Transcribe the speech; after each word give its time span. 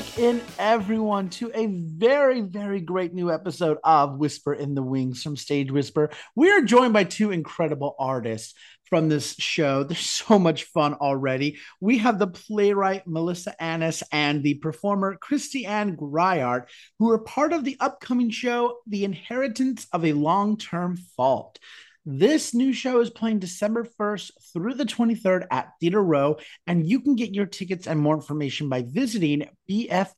Back 0.00 0.18
in, 0.18 0.40
everyone, 0.58 1.28
to 1.28 1.52
a 1.54 1.66
very, 1.66 2.40
very 2.40 2.80
great 2.80 3.12
new 3.12 3.30
episode 3.30 3.76
of 3.84 4.16
Whisper 4.16 4.54
in 4.54 4.74
the 4.74 4.82
Wings 4.82 5.22
from 5.22 5.36
Stage 5.36 5.70
Whisper. 5.70 6.08
We 6.34 6.50
are 6.50 6.62
joined 6.62 6.94
by 6.94 7.04
two 7.04 7.32
incredible 7.32 7.96
artists 7.98 8.54
from 8.86 9.10
this 9.10 9.34
show. 9.34 9.84
There's 9.84 10.00
so 10.26 10.38
much 10.38 10.64
fun 10.64 10.94
already. 10.94 11.58
We 11.80 11.98
have 11.98 12.18
the 12.18 12.28
playwright 12.28 13.06
Melisa 13.06 13.52
Annis 13.60 14.02
and 14.10 14.42
the 14.42 14.54
performer 14.54 15.18
Christianne 15.18 15.96
Greiert, 15.96 16.70
who 16.98 17.10
are 17.10 17.18
part 17.18 17.52
of 17.52 17.64
the 17.64 17.76
upcoming 17.78 18.30
show, 18.30 18.78
The 18.86 19.04
Inheritance 19.04 19.86
of 19.92 20.06
a 20.06 20.14
Long 20.14 20.56
Term 20.56 20.96
Fault. 20.96 21.58
This 22.06 22.54
new 22.54 22.72
show 22.72 23.00
is 23.00 23.10
playing 23.10 23.40
December 23.40 23.84
1st 23.84 24.30
through 24.54 24.72
the 24.72 24.86
23rd 24.86 25.46
at 25.50 25.72
Theater 25.80 26.02
Row, 26.02 26.38
and 26.66 26.88
you 26.88 27.00
can 27.00 27.14
get 27.14 27.34
your 27.34 27.44
tickets 27.44 27.86
and 27.86 28.00
more 28.00 28.14
information 28.14 28.70
by 28.70 28.84
visiting 28.88 29.50
bfany.org. 29.68 30.16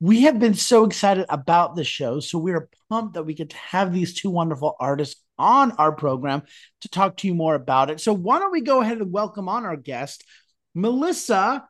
We 0.00 0.22
have 0.22 0.40
been 0.40 0.54
so 0.54 0.84
excited 0.84 1.26
about 1.28 1.76
the 1.76 1.84
show, 1.84 2.18
so 2.18 2.36
we 2.36 2.50
are 2.50 2.68
pumped 2.90 3.14
that 3.14 3.22
we 3.22 3.34
get 3.34 3.50
to 3.50 3.56
have 3.56 3.92
these 3.92 4.14
two 4.14 4.28
wonderful 4.28 4.74
artists 4.80 5.22
on 5.38 5.70
our 5.72 5.92
program 5.92 6.42
to 6.80 6.88
talk 6.88 7.16
to 7.18 7.28
you 7.28 7.34
more 7.36 7.54
about 7.54 7.90
it. 7.90 8.00
So, 8.00 8.12
why 8.12 8.40
don't 8.40 8.50
we 8.50 8.60
go 8.60 8.80
ahead 8.80 8.98
and 8.98 9.12
welcome 9.12 9.48
on 9.48 9.64
our 9.64 9.76
guest, 9.76 10.24
Melisa 10.76 11.62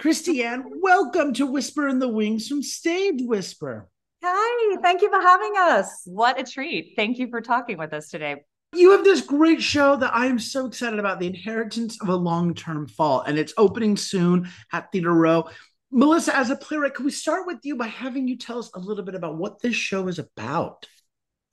Christianne? 0.00 0.62
Welcome 0.80 1.34
to 1.34 1.44
Whisper 1.44 1.86
in 1.86 1.98
the 1.98 2.08
Wings 2.08 2.48
from 2.48 2.62
Stage 2.62 3.20
Whisper. 3.20 3.90
Hi, 4.22 4.76
thank 4.82 5.00
you 5.00 5.08
for 5.08 5.20
having 5.20 5.54
us. 5.56 6.02
What 6.04 6.38
a 6.38 6.44
treat. 6.44 6.92
Thank 6.94 7.18
you 7.18 7.28
for 7.30 7.40
talking 7.40 7.78
with 7.78 7.94
us 7.94 8.10
today. 8.10 8.44
You 8.74 8.90
have 8.90 9.02
this 9.02 9.22
great 9.22 9.62
show 9.62 9.96
that 9.96 10.14
I 10.14 10.26
am 10.26 10.38
so 10.38 10.66
excited 10.66 10.98
about 10.98 11.20
The 11.20 11.26
Inheritance 11.26 12.00
of 12.02 12.08
a 12.10 12.14
Long 12.14 12.54
Term 12.54 12.86
Fault, 12.86 13.24
and 13.26 13.38
it's 13.38 13.54
opening 13.56 13.96
soon 13.96 14.50
at 14.72 14.92
Theater 14.92 15.14
Row. 15.14 15.48
Melisa, 15.92 16.34
as 16.34 16.50
a 16.50 16.56
playwright, 16.56 16.94
can 16.94 17.06
we 17.06 17.10
start 17.10 17.46
with 17.46 17.60
you 17.62 17.76
by 17.76 17.86
having 17.86 18.28
you 18.28 18.36
tell 18.36 18.58
us 18.58 18.70
a 18.74 18.78
little 18.78 19.04
bit 19.04 19.14
about 19.14 19.38
what 19.38 19.62
this 19.62 19.74
show 19.74 20.06
is 20.06 20.18
about? 20.18 20.86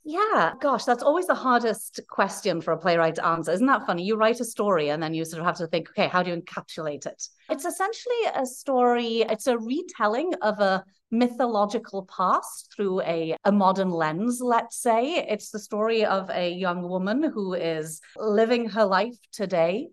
Yeah, 0.09 0.53
gosh, 0.61 0.86
that's 0.86 1.03
always 1.03 1.27
the 1.27 1.36
hardest 1.36 2.00
question 2.09 2.61
for 2.61 2.72
a 2.72 2.77
playwright 2.77 3.16
to 3.16 3.25
answer. 3.25 3.52
Isn't 3.52 3.67
that 3.67 3.86
funny? 3.86 4.03
You 4.05 4.16
write 4.16 4.39
a 4.39 4.45
story 4.45 4.88
and 4.88 5.03
then 5.03 5.14
you 5.14 5.25
sort 5.25 5.41
of 5.41 5.45
have 5.45 5.58
to 5.58 5.67
think, 5.67 5.89
okay, 5.89 6.08
how 6.08 6.23
do 6.23 6.31
you 6.31 6.38
encapsulate 6.38 7.05
it? 7.05 7.27
It's 7.49 7.66
essentially 7.66 8.16
a 8.33 8.45
story, 8.45 9.25
it's 9.27 9.47
a 9.47 9.58
retelling 9.58 10.31
of 10.41 10.61
a 10.61 10.86
mythological 11.11 12.05
past 12.05 12.73
through 12.73 13.02
a, 13.02 13.36
a 13.44 13.52
modern 13.52 13.89
lens, 13.89 14.39
let's 14.39 14.81
say. 14.81 15.25
It's 15.27 15.49
the 15.49 15.59
story 15.59 16.05
of 16.05 16.30
a 16.30 16.53
young 16.53 16.88
woman 16.88 17.23
who 17.23 17.53
is 17.53 17.99
living 18.16 18.69
her 18.69 18.86
life 18.86 19.17
today 19.33 19.89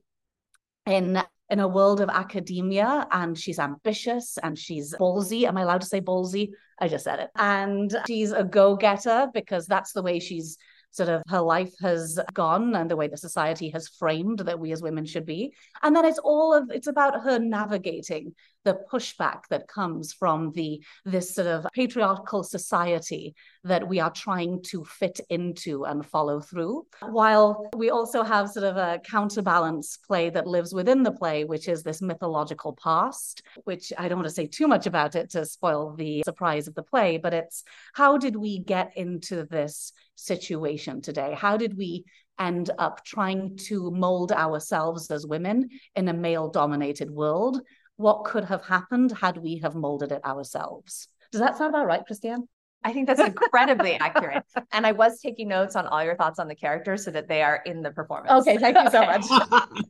in 0.86 1.24
in 1.50 1.60
a 1.60 1.68
world 1.68 2.00
of 2.00 2.08
academia 2.08 3.06
and 3.10 3.38
she's 3.38 3.58
ambitious 3.58 4.38
and 4.42 4.58
she's 4.58 4.94
ballsy. 4.94 5.44
Am 5.44 5.56
I 5.56 5.62
allowed 5.62 5.82
to 5.82 5.86
say 5.86 6.00
ballsy? 6.00 6.50
I 6.78 6.88
just 6.88 7.04
said 7.04 7.20
it. 7.20 7.30
And 7.36 7.94
she's 8.06 8.32
a 8.32 8.44
go 8.44 8.76
getter 8.76 9.28
because 9.32 9.66
that's 9.66 9.92
the 9.92 10.02
way 10.02 10.20
she's 10.20 10.58
sort 10.90 11.08
of 11.08 11.22
her 11.28 11.40
life 11.40 11.74
has 11.80 12.18
gone 12.32 12.74
and 12.76 12.90
the 12.90 12.96
way 12.96 13.08
the 13.08 13.16
society 13.16 13.68
has 13.70 13.88
framed 13.88 14.38
that 14.40 14.58
we 14.58 14.72
as 14.72 14.80
women 14.80 15.04
should 15.04 15.26
be. 15.26 15.52
And 15.82 15.94
then 15.94 16.04
it's 16.04 16.18
all 16.18 16.54
of 16.54 16.70
it's 16.70 16.86
about 16.86 17.22
her 17.22 17.38
navigating 17.38 18.34
the 18.64 18.78
pushback 18.90 19.42
that 19.50 19.68
comes 19.68 20.12
from 20.12 20.52
the 20.52 20.82
this 21.04 21.34
sort 21.34 21.46
of 21.46 21.66
patriarchal 21.74 22.42
society 22.42 23.34
that 23.62 23.86
we 23.86 24.00
are 24.00 24.10
trying 24.10 24.62
to 24.62 24.84
fit 24.84 25.20
into 25.30 25.84
and 25.84 26.04
follow 26.04 26.40
through. 26.40 26.86
While 27.00 27.70
we 27.76 27.90
also 27.90 28.22
have 28.22 28.50
sort 28.50 28.64
of 28.64 28.76
a 28.76 29.00
counterbalance 29.04 29.96
play 29.96 30.30
that 30.30 30.46
lives 30.46 30.74
within 30.74 31.02
the 31.02 31.12
play 31.12 31.44
which 31.44 31.68
is 31.68 31.82
this 31.82 32.02
mythological 32.02 32.76
past 32.82 33.42
which 33.64 33.92
i 33.98 34.08
don't 34.08 34.18
want 34.18 34.28
to 34.28 34.34
say 34.34 34.46
too 34.46 34.66
much 34.66 34.86
about 34.86 35.14
it 35.14 35.30
to 35.30 35.44
spoil 35.44 35.94
the 35.94 36.22
surprise 36.24 36.66
of 36.68 36.74
the 36.74 36.82
play 36.82 37.18
but 37.18 37.34
it's 37.34 37.64
how 37.94 38.16
did 38.18 38.36
we 38.36 38.58
get 38.58 38.92
into 38.96 39.44
this 39.44 39.92
situation 40.16 41.00
today? 41.00 41.34
How 41.36 41.56
did 41.56 41.76
we 41.76 42.04
end 42.38 42.70
up 42.78 43.04
trying 43.04 43.56
to 43.56 43.90
mold 43.92 44.32
ourselves 44.32 45.10
as 45.10 45.26
women 45.26 45.68
in 45.94 46.08
a 46.08 46.12
male 46.12 46.48
dominated 46.48 47.10
world 47.10 47.60
what 47.96 48.24
could 48.24 48.44
have 48.44 48.64
happened 48.64 49.12
had 49.12 49.38
we 49.38 49.58
have 49.58 49.74
molded 49.74 50.12
it 50.12 50.24
ourselves. 50.24 51.08
Does 51.32 51.40
that 51.40 51.56
sound 51.56 51.74
about 51.74 51.86
right, 51.86 52.02
Christianne? 52.08 52.42
I 52.86 52.92
think 52.92 53.06
that's 53.06 53.20
incredibly 53.20 53.94
accurate. 53.94 54.44
And 54.72 54.86
I 54.86 54.92
was 54.92 55.18
taking 55.20 55.48
notes 55.48 55.74
on 55.74 55.86
all 55.86 56.04
your 56.04 56.16
thoughts 56.16 56.38
on 56.38 56.48
the 56.48 56.54
characters 56.54 57.02
so 57.02 57.10
that 57.12 57.28
they 57.28 57.42
are 57.42 57.62
in 57.64 57.80
the 57.82 57.90
performance. 57.90 58.46
Okay, 58.46 58.58
thank 58.58 58.76
you 58.76 58.90
so 58.90 59.00
much. 59.00 59.24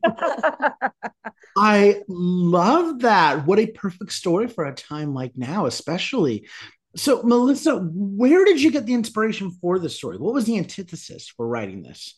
I 1.57 2.01
love 2.07 2.99
that. 2.99 3.45
What 3.45 3.59
a 3.59 3.67
perfect 3.67 4.13
story 4.13 4.47
for 4.47 4.63
a 4.63 4.73
time 4.73 5.13
like 5.13 5.33
now, 5.35 5.65
especially. 5.65 6.47
So, 6.95 7.21
Melisa, 7.23 7.89
where 7.93 8.45
did 8.45 8.61
you 8.61 8.71
get 8.71 8.85
the 8.85 8.93
inspiration 8.93 9.51
for 9.51 9.77
this 9.77 9.97
story? 9.97 10.17
What 10.17 10.33
was 10.33 10.45
the 10.45 10.57
antithesis 10.57 11.27
for 11.27 11.45
writing 11.45 11.83
this? 11.83 12.17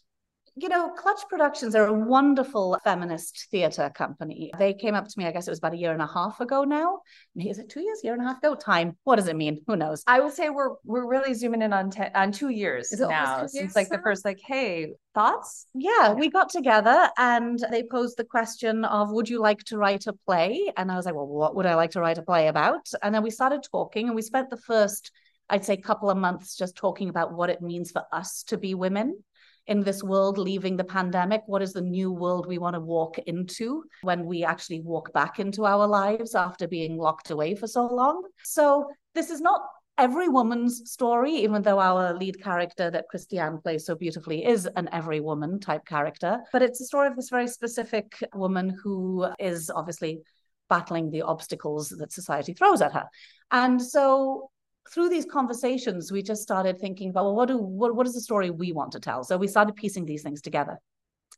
You 0.60 0.70
know, 0.70 0.90
Clutch 0.90 1.22
Productions 1.30 1.76
are 1.76 1.86
a 1.86 1.94
wonderful 1.94 2.78
feminist 2.84 3.48
theatre 3.52 3.92
company. 3.94 4.52
They 4.58 4.74
came 4.74 4.96
up 4.96 5.08
to 5.08 5.14
me, 5.18 5.26
I 5.26 5.32
guess 5.32 5.48
it 5.48 5.52
was 5.52 5.60
about 5.60 5.74
a 5.74 5.78
year 5.78 5.92
and 5.92 6.02
a 6.02 6.08
half 6.08 6.40
ago 6.40 6.64
now. 6.64 7.00
Is 7.36 7.60
it 7.60 7.70
two 7.70 7.82
years, 7.82 8.02
year 8.04 8.14
and 8.14 8.22
a 8.22 8.26
half 8.26 8.40
ago? 8.40 8.56
Time. 8.56 8.98
What 9.04 9.18
does 9.18 9.28
it 9.28 9.36
mean? 9.36 9.62
Who 9.68 9.76
knows? 9.76 10.04
I 10.08 10.20
would 10.20 10.34
say 10.34 10.50
we're 10.50 10.76
we're 10.84 11.08
really 11.08 11.34
zooming 11.34 11.62
in 11.62 11.74
on 11.74 11.92
on 12.16 12.32
two 12.32 12.50
years 12.50 12.92
now 12.98 13.44
two 13.44 13.48
since 13.50 13.76
like 13.76 13.90
now? 13.92 13.98
the 13.98 14.04
first 14.04 14.26
like, 14.26 14.40
hey, 14.44 14.94
thoughts? 15.14 15.68
Yeah, 15.74 16.14
we 16.14 16.30
got 16.30 16.50
together 16.50 17.10
and 17.18 17.64
they 17.70 17.84
posed 17.84 18.18
the 18.18 18.24
question 18.24 18.84
of, 18.86 19.12
would 19.12 19.30
you 19.30 19.40
like 19.40 19.64
to 19.66 19.78
write 19.78 20.08
a 20.08 20.14
play? 20.14 20.72
And 20.76 20.92
I 20.92 20.96
was 20.96 21.06
like, 21.06 21.16
well, 21.16 21.28
what 21.28 21.56
would 21.56 21.66
I 21.66 21.76
like 21.76 21.92
to 21.92 22.02
write 22.02 22.18
a 22.18 22.24
play 22.24 22.48
about? 22.48 22.90
And 23.04 23.14
then 23.14 23.24
we 23.24 23.30
started 23.30 23.62
talking 23.64 24.08
and 24.08 24.16
we 24.16 24.22
spent 24.22 24.50
the 24.50 24.58
first 24.58 25.12
I'd 25.50 25.64
say 25.64 25.78
couple 25.78 26.10
of 26.10 26.18
months 26.18 26.58
just 26.58 26.76
talking 26.76 27.08
about 27.08 27.34
what 27.34 27.50
it 27.50 27.62
means 27.62 27.92
for 27.92 28.04
us 28.12 28.44
to 28.48 28.58
be 28.58 28.74
women 28.74 29.24
in 29.68 29.82
this 29.82 30.04
world 30.04 30.38
leaving 30.38 30.78
the 30.78 30.84
pandemic? 30.84 31.42
What 31.46 31.62
is 31.62 31.74
the 31.74 31.82
new 31.82 32.12
world 32.12 32.48
we 32.48 32.58
want 32.58 32.76
to 32.76 32.80
walk 32.80 33.18
into 33.20 33.84
when 34.02 34.26
we 34.26 34.44
actually 34.44 34.82
walk 34.82 35.14
back 35.14 35.40
into 35.40 35.66
our 35.66 35.88
lives 35.88 36.36
after 36.36 36.68
being 36.68 36.98
locked 36.98 37.32
away 37.32 37.56
for 37.56 37.68
so 37.68 37.86
long? 37.86 38.24
So, 38.44 38.90
this 39.14 39.30
is 39.30 39.42
not 39.42 39.62
every 39.98 40.30
woman's 40.30 40.92
story, 40.92 41.34
even 41.38 41.62
though 41.62 41.80
our 41.80 42.14
lead 42.14 42.42
character 42.42 42.92
that 42.92 43.06
Christianne 43.14 43.62
plays 43.62 43.86
so 43.86 43.96
beautifully 43.96 44.46
is 44.46 44.68
an 44.76 44.88
every 44.92 45.20
woman 45.20 45.60
type 45.60 45.86
character. 45.86 46.40
But 46.54 46.62
it's 46.62 46.82
a 46.82 46.86
story 46.86 47.08
of 47.08 47.16
this 47.16 47.30
very 47.30 47.48
specific 47.48 48.24
woman 48.34 48.78
who 48.84 49.28
is 49.40 49.72
obviously 49.74 50.22
battling 50.70 51.10
the 51.10 51.24
obstacles 51.24 51.90
that 51.90 52.12
society 52.12 52.54
throws 52.54 52.82
at 52.82 52.94
her. 52.94 53.06
And 53.52 53.82
so 53.82 54.52
through 54.94 55.10
these 55.10 55.26
conversations, 55.26 56.12
we 56.12 56.22
just 56.22 56.42
started 56.42 56.80
thinking 56.80 57.10
about, 57.10 57.26
well, 57.26 57.36
what 57.36 57.48
do 57.48 57.58
what, 57.58 57.96
what 57.96 58.08
is 58.08 58.14
the 58.14 58.22
story 58.22 58.50
we 58.50 58.72
want 58.72 58.92
to 58.94 59.00
tell? 59.00 59.24
So 59.24 59.38
we 59.38 59.48
started 59.48 59.76
piecing 59.76 60.06
these 60.06 60.24
things 60.24 60.42
together. 60.42 60.80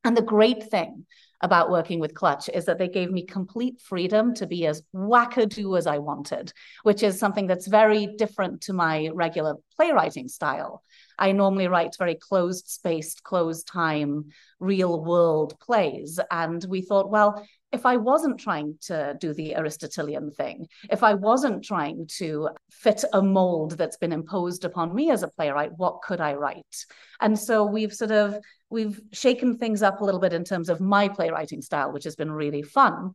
And 0.06 0.16
the 0.16 0.22
great 0.22 0.70
thing 0.70 1.06
about 1.42 1.70
working 1.70 2.00
with 2.00 2.14
Clutch 2.14 2.50
is 2.50 2.66
that 2.66 2.78
they 2.78 2.88
gave 2.88 3.12
me 3.12 3.26
complete 3.26 3.82
freedom 3.82 4.34
to 4.36 4.48
be 4.48 4.66
as 4.66 4.82
wackadoo 4.94 5.78
as 5.78 5.88
I 5.88 5.98
wanted, 5.98 6.54
which 6.84 7.04
is 7.04 7.20
something 7.20 7.48
that's 7.48 7.68
very 7.68 8.08
different 8.18 8.62
to 8.62 8.74
my 8.74 9.10
regular 9.14 9.56
playwriting 9.76 10.28
style. 10.28 10.84
I 11.18 11.34
normally 11.34 11.68
write 11.68 11.96
very 11.98 12.16
closed 12.16 12.68
spaced, 12.68 13.24
closed 13.24 13.68
time, 13.68 14.30
real 14.60 15.04
world 15.04 15.60
plays. 15.60 16.20
And 16.32 16.64
we 16.64 16.82
thought, 16.82 17.12
well, 17.12 17.46
if 17.72 17.86
I 17.86 17.98
wasn't 17.98 18.40
trying 18.40 18.78
to 18.82 19.16
do 19.20 19.34
the 19.34 19.56
Aristotelian 19.56 20.32
thing, 20.32 20.68
if 20.90 21.04
I 21.04 21.14
wasn't 21.14 21.64
trying 21.64 22.08
to 22.18 22.50
fit 22.72 23.04
a 23.14 23.22
mold 23.22 23.78
that's 23.78 23.98
been 23.98 24.12
imposed 24.12 24.66
upon 24.66 24.94
me 24.94 25.12
as 25.12 25.24
a 25.24 25.28
playwright, 25.28 25.72
what 25.78 26.02
could 26.02 26.20
I 26.20 26.34
write? 26.34 26.86
And 27.22 27.38
so 27.38 27.66
we've 27.66 27.94
sort 27.94 28.12
of 28.12 28.38
we've 28.70 29.00
shaken 29.12 29.58
things 29.58 29.84
up 29.84 30.02
a 30.02 30.06
little 30.06 30.20
bit 30.20 30.34
in 30.34 30.44
terms 30.44 30.70
of 30.70 30.82
my 30.82 31.08
playwriting 31.10 31.62
style, 31.62 31.92
which 31.92 32.06
has 32.06 32.16
been 32.16 32.32
really 32.32 32.64
fun. 32.64 33.14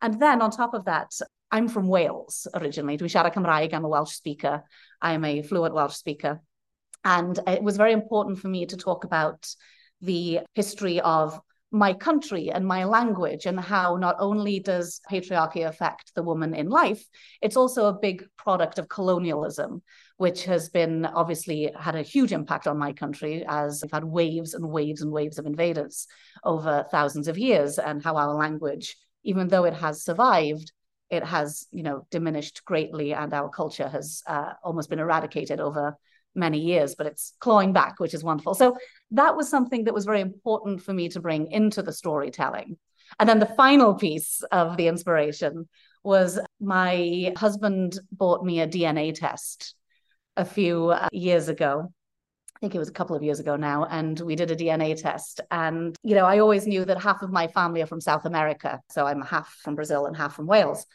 And 0.00 0.20
then 0.20 0.42
on 0.42 0.50
top 0.50 0.74
of 0.74 0.84
that, 0.84 1.10
I'm 1.50 1.68
from 1.68 1.88
Wales 1.88 2.46
originally. 2.54 2.98
Dwi 2.98 3.08
siarad. 3.08 3.74
I'm 3.74 3.84
a 3.84 3.88
Welsh 3.88 4.14
speaker. 4.14 4.62
I'm 5.00 5.24
a 5.24 5.42
fluent 5.42 5.74
Welsh 5.74 5.94
speaker. 5.94 6.40
And 7.04 7.38
it 7.46 7.62
was 7.62 7.76
very 7.76 7.92
important 7.92 8.38
for 8.38 8.48
me 8.48 8.66
to 8.66 8.76
talk 8.76 9.04
about 9.04 9.48
the 10.00 10.40
history 10.54 11.00
of 11.00 11.40
my 11.72 11.92
country 11.92 12.50
and 12.50 12.64
my 12.66 12.84
language 12.84 13.44
and 13.44 13.58
how 13.58 13.96
not 13.96 14.16
only 14.18 14.60
does 14.60 15.00
patriarchy 15.10 15.66
affect 15.66 16.14
the 16.14 16.22
woman 16.22 16.54
in 16.54 16.68
life 16.68 17.04
it's 17.42 17.56
also 17.56 17.86
a 17.86 17.98
big 17.98 18.24
product 18.36 18.78
of 18.78 18.88
colonialism 18.88 19.82
which 20.16 20.44
has 20.44 20.68
been 20.68 21.04
obviously 21.04 21.72
had 21.78 21.96
a 21.96 22.02
huge 22.02 22.32
impact 22.32 22.68
on 22.68 22.78
my 22.78 22.92
country 22.92 23.44
as 23.48 23.82
we've 23.82 23.90
had 23.90 24.04
waves 24.04 24.54
and 24.54 24.68
waves 24.68 25.02
and 25.02 25.10
waves 25.10 25.38
of 25.38 25.46
invaders 25.46 26.06
over 26.44 26.86
thousands 26.90 27.26
of 27.26 27.36
years 27.36 27.78
and 27.78 28.02
how 28.02 28.16
our 28.16 28.34
language 28.34 28.96
even 29.24 29.48
though 29.48 29.64
it 29.64 29.74
has 29.74 30.04
survived 30.04 30.72
it 31.10 31.24
has 31.24 31.66
you 31.72 31.82
know 31.82 32.06
diminished 32.12 32.64
greatly 32.64 33.12
and 33.12 33.34
our 33.34 33.48
culture 33.48 33.88
has 33.88 34.22
uh, 34.28 34.52
almost 34.62 34.88
been 34.88 34.98
eradicated 35.00 35.60
over 35.60 35.96
many 36.36 36.60
years, 36.60 36.94
but 36.94 37.06
it's 37.06 37.34
clawing 37.40 37.72
back, 37.72 37.98
which 37.98 38.14
is 38.14 38.22
wonderful. 38.22 38.54
So 38.54 38.76
that 39.12 39.36
was 39.36 39.48
something 39.48 39.84
that 39.84 39.94
was 39.94 40.04
very 40.04 40.20
important 40.20 40.82
for 40.82 40.92
me 40.92 41.08
to 41.10 41.20
bring 41.20 41.50
into 41.50 41.82
the 41.82 41.92
storytelling. 41.92 42.76
And 43.18 43.28
then 43.28 43.38
the 43.38 43.46
final 43.46 43.94
piece 43.94 44.42
of 44.50 44.76
the 44.76 44.88
inspiration 44.88 45.68
was 46.02 46.38
my 46.60 47.32
husband 47.36 47.98
bought 48.12 48.44
me 48.44 48.60
a 48.60 48.66
DNA 48.66 49.14
test 49.14 49.74
a 50.36 50.44
few 50.44 50.90
uh, 50.90 51.08
years 51.12 51.48
ago. 51.48 51.92
I 52.56 52.58
think 52.60 52.74
it 52.74 52.78
was 52.78 52.88
a 52.88 52.92
couple 52.92 53.14
of 53.14 53.22
years 53.22 53.38
ago 53.38 53.56
now, 53.56 53.84
and 53.84 54.18
we 54.18 54.34
did 54.34 54.50
a 54.50 54.56
DNA 54.56 55.00
test. 55.00 55.40
And, 55.50 55.94
you 56.02 56.14
know, 56.14 56.24
I 56.24 56.38
always 56.38 56.66
knew 56.66 56.84
that 56.86 57.00
half 57.00 57.22
of 57.22 57.30
my 57.30 57.48
family 57.48 57.82
are 57.82 57.86
from 57.86 58.00
South 58.00 58.24
America. 58.24 58.80
So 58.90 59.06
I'm 59.06 59.20
half 59.20 59.48
from 59.62 59.74
Brazil 59.74 60.06
and 60.06 60.16
half 60.16 60.34
from 60.34 60.46
Wales. 60.46 60.86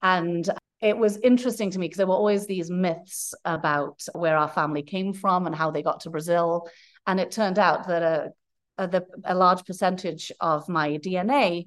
And 0.00 0.48
it 0.80 0.96
was 0.96 1.18
interesting 1.18 1.70
to 1.70 1.78
me 1.78 1.86
because 1.86 1.98
there 1.98 2.06
were 2.06 2.14
always 2.14 2.46
these 2.46 2.70
myths 2.70 3.34
about 3.44 4.02
where 4.14 4.36
our 4.36 4.48
family 4.48 4.82
came 4.82 5.12
from 5.12 5.46
and 5.46 5.54
how 5.54 5.70
they 5.70 5.82
got 5.82 6.00
to 6.00 6.10
Brazil. 6.10 6.68
And 7.06 7.20
it 7.20 7.30
turned 7.30 7.58
out 7.58 7.88
that 7.88 8.02
a, 8.02 8.32
a, 8.78 8.88
the, 8.88 9.06
a 9.24 9.34
large 9.34 9.64
percentage 9.64 10.32
of 10.40 10.68
my 10.68 10.98
DNA 10.98 11.66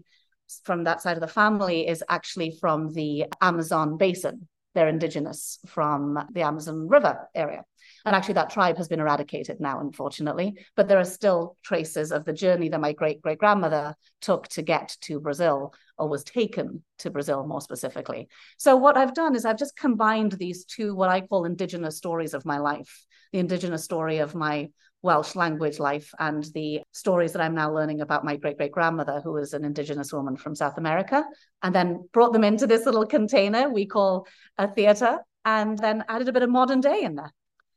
from 0.63 0.83
that 0.83 1.01
side 1.01 1.17
of 1.17 1.21
the 1.21 1.27
family 1.27 1.87
is 1.87 2.03
actually 2.09 2.57
from 2.59 2.93
the 2.93 3.25
Amazon 3.41 3.97
basin. 3.97 4.47
They're 4.73 4.87
indigenous 4.89 5.59
from 5.67 6.19
the 6.33 6.41
Amazon 6.41 6.87
River 6.87 7.29
area. 7.33 7.63
And 8.03 8.15
actually, 8.15 8.35
that 8.35 8.49
tribe 8.49 8.77
has 8.77 8.87
been 8.87 8.99
eradicated 8.99 9.59
now, 9.59 9.79
unfortunately. 9.79 10.57
But 10.75 10.87
there 10.87 10.99
are 10.99 11.05
still 11.05 11.55
traces 11.63 12.11
of 12.11 12.25
the 12.25 12.33
journey 12.33 12.69
that 12.69 12.81
my 12.81 12.91
great 12.91 13.21
great 13.21 13.38
grandmother 13.38 13.95
took 14.21 14.47
to 14.49 14.61
get 14.61 14.97
to 15.01 15.19
Brazil, 15.19 15.73
or 15.97 16.09
was 16.09 16.23
taken 16.23 16.83
to 16.99 17.09
Brazil 17.09 17.47
more 17.47 17.61
specifically. 17.61 18.27
So, 18.57 18.75
what 18.75 18.97
I've 18.97 19.13
done 19.13 19.35
is 19.35 19.45
I've 19.45 19.57
just 19.57 19.77
combined 19.77 20.33
these 20.33 20.65
two, 20.65 20.93
what 20.93 21.09
I 21.09 21.21
call 21.21 21.45
indigenous 21.45 21.97
stories 21.97 22.33
of 22.33 22.45
my 22.45 22.57
life 22.57 23.05
the 23.35 23.39
indigenous 23.39 23.83
story 23.83 24.19
of 24.19 24.33
my 24.33 24.69
Welsh 25.05 25.35
language 25.35 25.79
life 25.79 26.11
and 26.19 26.43
the 26.53 26.81
stories 26.91 27.31
that 27.33 27.41
I'm 27.41 27.55
now 27.55 27.71
learning 27.71 28.01
about 28.01 28.25
my 28.25 28.35
great 28.35 28.57
great 28.57 28.71
grandmother, 28.71 29.21
who 29.23 29.33
was 29.33 29.53
an 29.53 29.63
indigenous 29.63 30.11
woman 30.11 30.35
from 30.35 30.55
South 30.55 30.77
America, 30.77 31.23
and 31.63 31.73
then 31.73 32.09
brought 32.11 32.33
them 32.33 32.43
into 32.43 32.67
this 32.67 32.85
little 32.85 33.05
container 33.05 33.69
we 33.69 33.85
call 33.85 34.27
a 34.57 34.67
theatre, 34.67 35.19
and 35.45 35.77
then 35.77 36.03
added 36.09 36.27
a 36.27 36.33
bit 36.33 36.43
of 36.43 36.49
modern 36.49 36.81
day 36.81 37.03
in 37.03 37.15
there. 37.15 37.31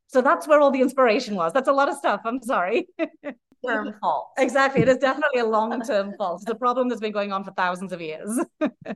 So 0.08 0.22
that's 0.22 0.48
where 0.48 0.60
all 0.60 0.70
the 0.70 0.80
inspiration 0.80 1.34
was. 1.36 1.52
That's 1.52 1.68
a 1.68 1.72
lot 1.72 1.90
of 1.90 1.96
stuff. 1.96 2.22
I'm 2.24 2.42
sorry. 2.42 2.88
Term 3.66 3.94
fault. 4.00 4.30
exactly. 4.38 4.82
It 4.82 4.88
is 4.88 4.98
definitely 4.98 5.40
a 5.40 5.46
long 5.46 5.82
term 5.82 6.14
fault. 6.16 6.42
It's 6.42 6.50
a 6.50 6.54
problem 6.54 6.88
that's 6.88 7.00
been 7.00 7.12
going 7.12 7.32
on 7.32 7.44
for 7.44 7.50
thousands 7.52 7.92
of 7.92 8.00
years. 8.00 8.38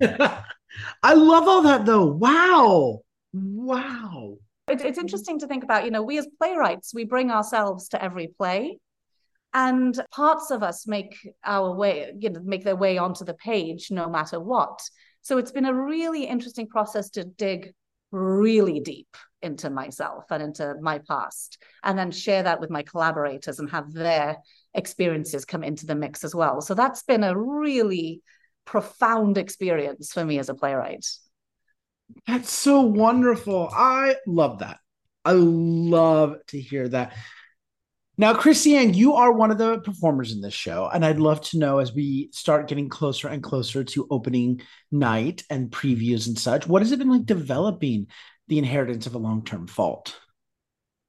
I 1.03 1.15
love 1.15 1.49
all 1.49 1.63
that 1.63 1.85
though. 1.85 2.07
Wow. 2.07 3.01
Wow. 3.33 4.39
It, 4.73 4.81
it's 4.81 4.99
interesting 4.99 5.39
to 5.41 5.47
think 5.47 5.65
about, 5.65 5.85
you 5.85 5.91
know, 5.91 6.03
we 6.03 6.19
as 6.19 6.27
playwrights, 6.39 6.95
we 6.95 7.05
bring 7.05 7.31
ourselves 7.31 7.89
to 7.91 8.03
every 8.03 8.29
play. 8.29 8.79
And 9.55 10.01
parts 10.11 10.51
of 10.51 10.63
us 10.63 10.87
make 10.87 11.15
our 11.45 11.75
way, 11.75 12.13
you 12.19 12.31
know, 12.31 12.41
make 12.43 12.65
their 12.65 12.77
way 12.77 12.97
onto 12.97 13.25
the 13.25 13.35
page 13.35 13.91
no 13.91 14.09
matter 14.09 14.41
what. 14.41 14.81
So 15.21 15.37
it's 15.37 15.53
been 15.53 15.67
a 15.67 15.75
really 15.75 16.25
interesting 16.25 16.67
process 16.67 17.11
to 17.11 17.25
dig 17.25 17.73
really 18.13 18.81
deep 18.81 19.17
into 19.41 19.71
myself 19.71 20.25
and 20.31 20.43
into 20.43 20.75
my 20.81 20.99
past 20.99 21.59
and 21.83 21.99
then 21.99 22.11
share 22.11 22.45
that 22.45 22.61
with 22.61 22.71
my 22.71 22.83
collaborators 22.83 23.59
and 23.59 23.71
have 23.71 23.93
their 23.93 24.37
experiences 24.75 25.45
come 25.45 25.65
into 25.65 25.85
the 25.87 25.95
mix 25.95 26.23
as 26.23 26.35
well 26.35 26.61
so 26.61 26.75
that's 26.75 27.03
been 27.03 27.25
a 27.25 27.37
really 27.37 28.21
profound 28.65 29.37
experience 29.37 30.13
for 30.13 30.25
me 30.25 30.39
as 30.39 30.49
a 30.49 30.55
playwright 30.55 31.05
that's 32.27 32.51
so 32.51 32.81
wonderful 32.81 33.69
i 33.73 34.17
love 34.27 34.59
that 34.61 34.79
i 35.25 35.33
love 35.33 36.37
to 36.47 36.61
hear 36.61 36.89
that 36.89 37.13
now, 38.19 38.35
Christianne, 38.35 38.95
you 38.95 39.15
are 39.15 39.33
one 39.33 39.51
of 39.51 39.57
the 39.57 39.81
performers 39.81 40.33
in 40.33 40.43
this 40.43 40.53
show, 40.53 40.89
and 40.93 41.05
I'd 41.05 41.19
love 41.19 41.41
to 41.49 41.59
know 41.59 41.79
as 41.79 41.95
we 41.95 42.29
start 42.33 42.69
getting 42.69 42.91
closer 42.91 43.29
and 43.29 43.43
closer 43.43 43.83
to 43.85 44.07
opening 44.11 44.61
night 44.91 45.43
and 45.49 45.71
previews 45.71 46.27
and 46.27 46.39
such, 46.39 46.69
what 46.69 46.83
has 46.83 46.93
it 46.93 46.99
been 46.99 47.09
like 47.09 47.25
developing 47.25 48.09
the 48.49 48.59
inheritance 48.59 49.07
of 49.07 49.15
a 49.15 49.19
long 49.19 49.45
term 49.45 49.67
fault? 49.67 50.15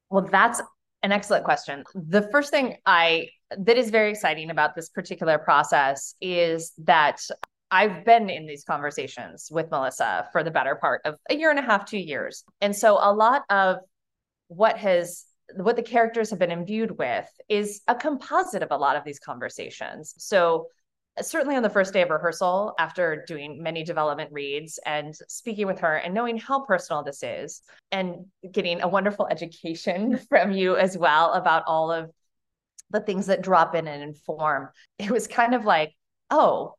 Well, 0.08 0.26
that's 0.30 0.62
an 1.02 1.12
excellent 1.12 1.44
question. 1.44 1.84
The 1.94 2.22
first 2.32 2.50
thing 2.50 2.78
I 2.86 3.28
that 3.50 3.76
is 3.76 3.90
very 3.90 4.10
exciting 4.10 4.48
about 4.48 4.74
this 4.74 4.88
particular 4.88 5.38
process 5.38 6.14
is 6.22 6.72
that 6.78 7.20
I've 7.74 8.04
been 8.04 8.30
in 8.30 8.46
these 8.46 8.62
conversations 8.62 9.48
with 9.50 9.68
Melisa 9.68 10.30
for 10.30 10.44
the 10.44 10.50
better 10.52 10.76
part 10.76 11.00
of 11.04 11.16
a 11.28 11.34
year 11.34 11.50
and 11.50 11.58
a 11.58 11.62
half, 11.62 11.84
two 11.84 11.98
years. 11.98 12.44
And 12.60 12.74
so 12.74 12.98
a 13.00 13.12
lot 13.12 13.42
of 13.50 13.78
what 14.46 14.78
has 14.78 15.24
what 15.56 15.74
the 15.74 15.82
characters 15.82 16.30
have 16.30 16.38
been 16.38 16.52
imbued 16.52 16.96
with 16.98 17.28
is 17.48 17.82
a 17.88 17.96
composite 17.96 18.62
of 18.62 18.70
a 18.70 18.76
lot 18.76 18.94
of 18.94 19.02
these 19.02 19.18
conversations. 19.18 20.14
So 20.18 20.68
uh, 21.18 21.24
certainly 21.24 21.56
on 21.56 21.64
the 21.64 21.68
first 21.68 21.92
day 21.92 22.02
of 22.02 22.10
rehearsal, 22.10 22.74
after 22.78 23.24
doing 23.26 23.60
many 23.60 23.82
development 23.82 24.30
reads 24.32 24.78
and 24.86 25.12
speaking 25.26 25.66
with 25.66 25.80
her 25.80 25.96
and 25.96 26.14
knowing 26.14 26.38
how 26.38 26.64
personal 26.64 27.02
this 27.02 27.24
is, 27.24 27.60
and 27.90 28.24
getting 28.52 28.82
a 28.82 28.88
wonderful 28.88 29.26
education 29.26 30.16
from 30.28 30.52
you 30.52 30.76
as 30.76 30.96
well 30.96 31.32
about 31.32 31.64
all 31.66 31.90
of 31.90 32.12
the 32.90 33.00
things 33.00 33.26
that 33.26 33.42
drop 33.42 33.74
in 33.74 33.88
and 33.88 34.00
inform, 34.00 34.68
it 34.96 35.10
was 35.10 35.26
kind 35.26 35.56
of 35.56 35.64
like, 35.64 35.92
oh, 36.30 36.76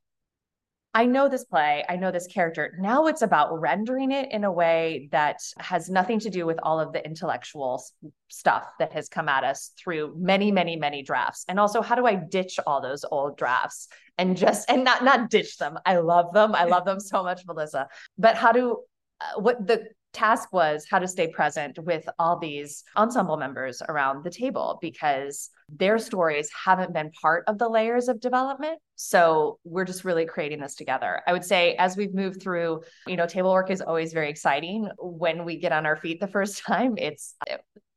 I 0.96 1.06
know 1.08 1.28
this 1.28 1.44
play, 1.44 1.84
I 1.90 1.98
know 1.98 2.10
this 2.10 2.26
character. 2.26 2.74
Now 2.80 3.08
it's 3.08 3.22
about 3.22 3.60
rendering 3.60 4.14
it 4.14 4.32
in 4.32 4.46
a 4.46 4.52
way 4.52 5.10
that 5.12 5.42
has 5.60 5.90
nothing 5.90 6.22
to 6.22 6.30
do 6.30 6.46
with 6.46 6.58
all 6.64 6.80
of 6.80 6.94
the 6.94 7.06
intellectual 7.06 7.84
stuff 8.30 8.66
that 8.80 8.94
has 8.94 9.10
come 9.10 9.28
at 9.28 9.44
us 9.44 9.72
through 9.78 10.16
many, 10.18 10.54
many, 10.54 10.78
many 10.78 11.04
drafts. 11.04 11.44
And 11.50 11.60
also, 11.60 11.82
how 11.82 11.96
do 11.96 12.06
I 12.06 12.16
ditch 12.16 12.62
all 12.66 12.82
those 12.82 13.04
old 13.12 13.38
drafts 13.38 13.90
and 14.18 14.38
just 14.38 14.70
and 14.70 14.86
not 14.86 15.04
not 15.04 15.30
ditch 15.30 15.58
them? 15.58 15.78
I 15.86 15.98
love 15.98 16.32
them. 16.34 16.56
I 16.56 16.64
love 16.64 16.86
them 16.86 17.02
so 17.02 17.24
much, 17.24 17.46
Melisa. 17.46 17.88
But 18.18 18.38
how 18.38 18.54
do 18.54 18.80
uh, 19.20 19.42
what 19.42 19.68
the 19.68 19.90
task 20.16 20.52
was 20.54 20.88
how 20.90 20.98
to 20.98 21.08
stay 21.08 21.28
present 21.28 21.78
with 21.78 22.08
all 22.18 22.40
these 22.40 22.84
ensemble 22.96 23.38
members 23.38 23.82
around 23.90 24.24
the 24.24 24.30
table 24.30 24.80
because 24.82 25.50
their 25.70 26.00
stories 26.00 26.50
haven't 26.66 26.94
been 26.94 27.12
part 27.22 27.44
of 27.48 27.58
the 27.58 27.68
layers 27.68 28.08
of 28.08 28.20
development. 28.20 28.80
So 28.96 29.60
we're 29.64 29.86
just 29.86 30.06
really 30.06 30.26
creating 30.26 30.62
this 30.62 30.76
together. 30.76 31.22
I 31.28 31.34
would 31.34 31.44
say 31.44 31.76
as 31.76 31.98
we've 31.98 32.14
moved 32.14 32.42
through, 32.42 32.82
you 33.08 33.18
know, 33.18 33.28
table 33.28 33.52
work 33.52 33.70
is 33.70 33.82
always 33.82 34.14
very 34.14 34.30
exciting. 34.30 34.90
When 34.98 35.44
we 35.44 35.58
get 35.58 35.72
on 35.72 35.86
our 35.86 35.98
feet 35.98 36.20
the 36.20 36.28
first 36.36 36.64
time, 36.66 36.96
it's 36.98 37.36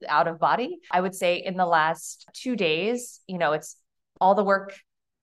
out 0.09 0.29
of 0.29 0.39
body. 0.39 0.79
I 0.91 1.01
would 1.01 1.15
say 1.15 1.43
in 1.45 1.57
the 1.57 1.67
last 1.67 2.29
two 2.35 2.57
days, 2.57 3.21
you 3.27 3.39
know, 3.39 3.53
it's 3.53 3.77
all 4.21 4.35
the 4.35 4.45
work 4.45 4.75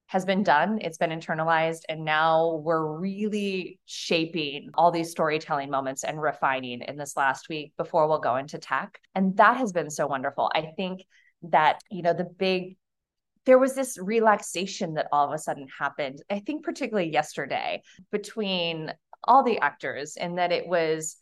has 0.08 0.24
been 0.26 0.44
done, 0.44 0.78
it's 0.82 0.98
been 0.98 1.10
internalized, 1.10 1.82
and 1.90 2.06
now 2.06 2.62
we're 2.64 2.86
really 2.86 3.80
shaping 3.86 4.70
all 4.76 4.92
these 4.92 5.10
storytelling 5.10 5.70
moments 5.70 6.04
and 6.04 6.22
refining 6.22 6.82
in 6.82 6.96
this 6.96 7.18
last 7.18 7.50
week 7.50 7.74
before 7.76 8.08
we'll 8.08 8.20
go 8.20 8.36
into 8.36 8.60
tech. 8.60 9.00
And 9.16 9.36
that 9.38 9.58
has 9.58 9.72
been 9.72 9.90
so 9.90 10.06
wonderful. 10.06 10.52
I 10.54 10.74
think 10.78 11.04
that, 11.44 11.82
you 11.90 12.04
know, 12.04 12.14
the 12.14 12.26
big 12.26 12.78
there 13.46 13.60
was 13.60 13.76
this 13.76 13.98
relaxation 14.00 14.96
that 14.96 15.08
all 15.12 15.28
of 15.28 15.32
a 15.32 15.38
sudden 15.38 15.68
happened, 15.80 16.22
I 16.32 16.40
think, 16.40 16.64
particularly 16.64 17.12
yesterday 17.12 17.84
between 18.12 18.92
all 19.24 19.44
the 19.44 19.60
actors, 19.60 20.18
and 20.18 20.38
that 20.38 20.52
it 20.52 20.68
was 20.68 21.18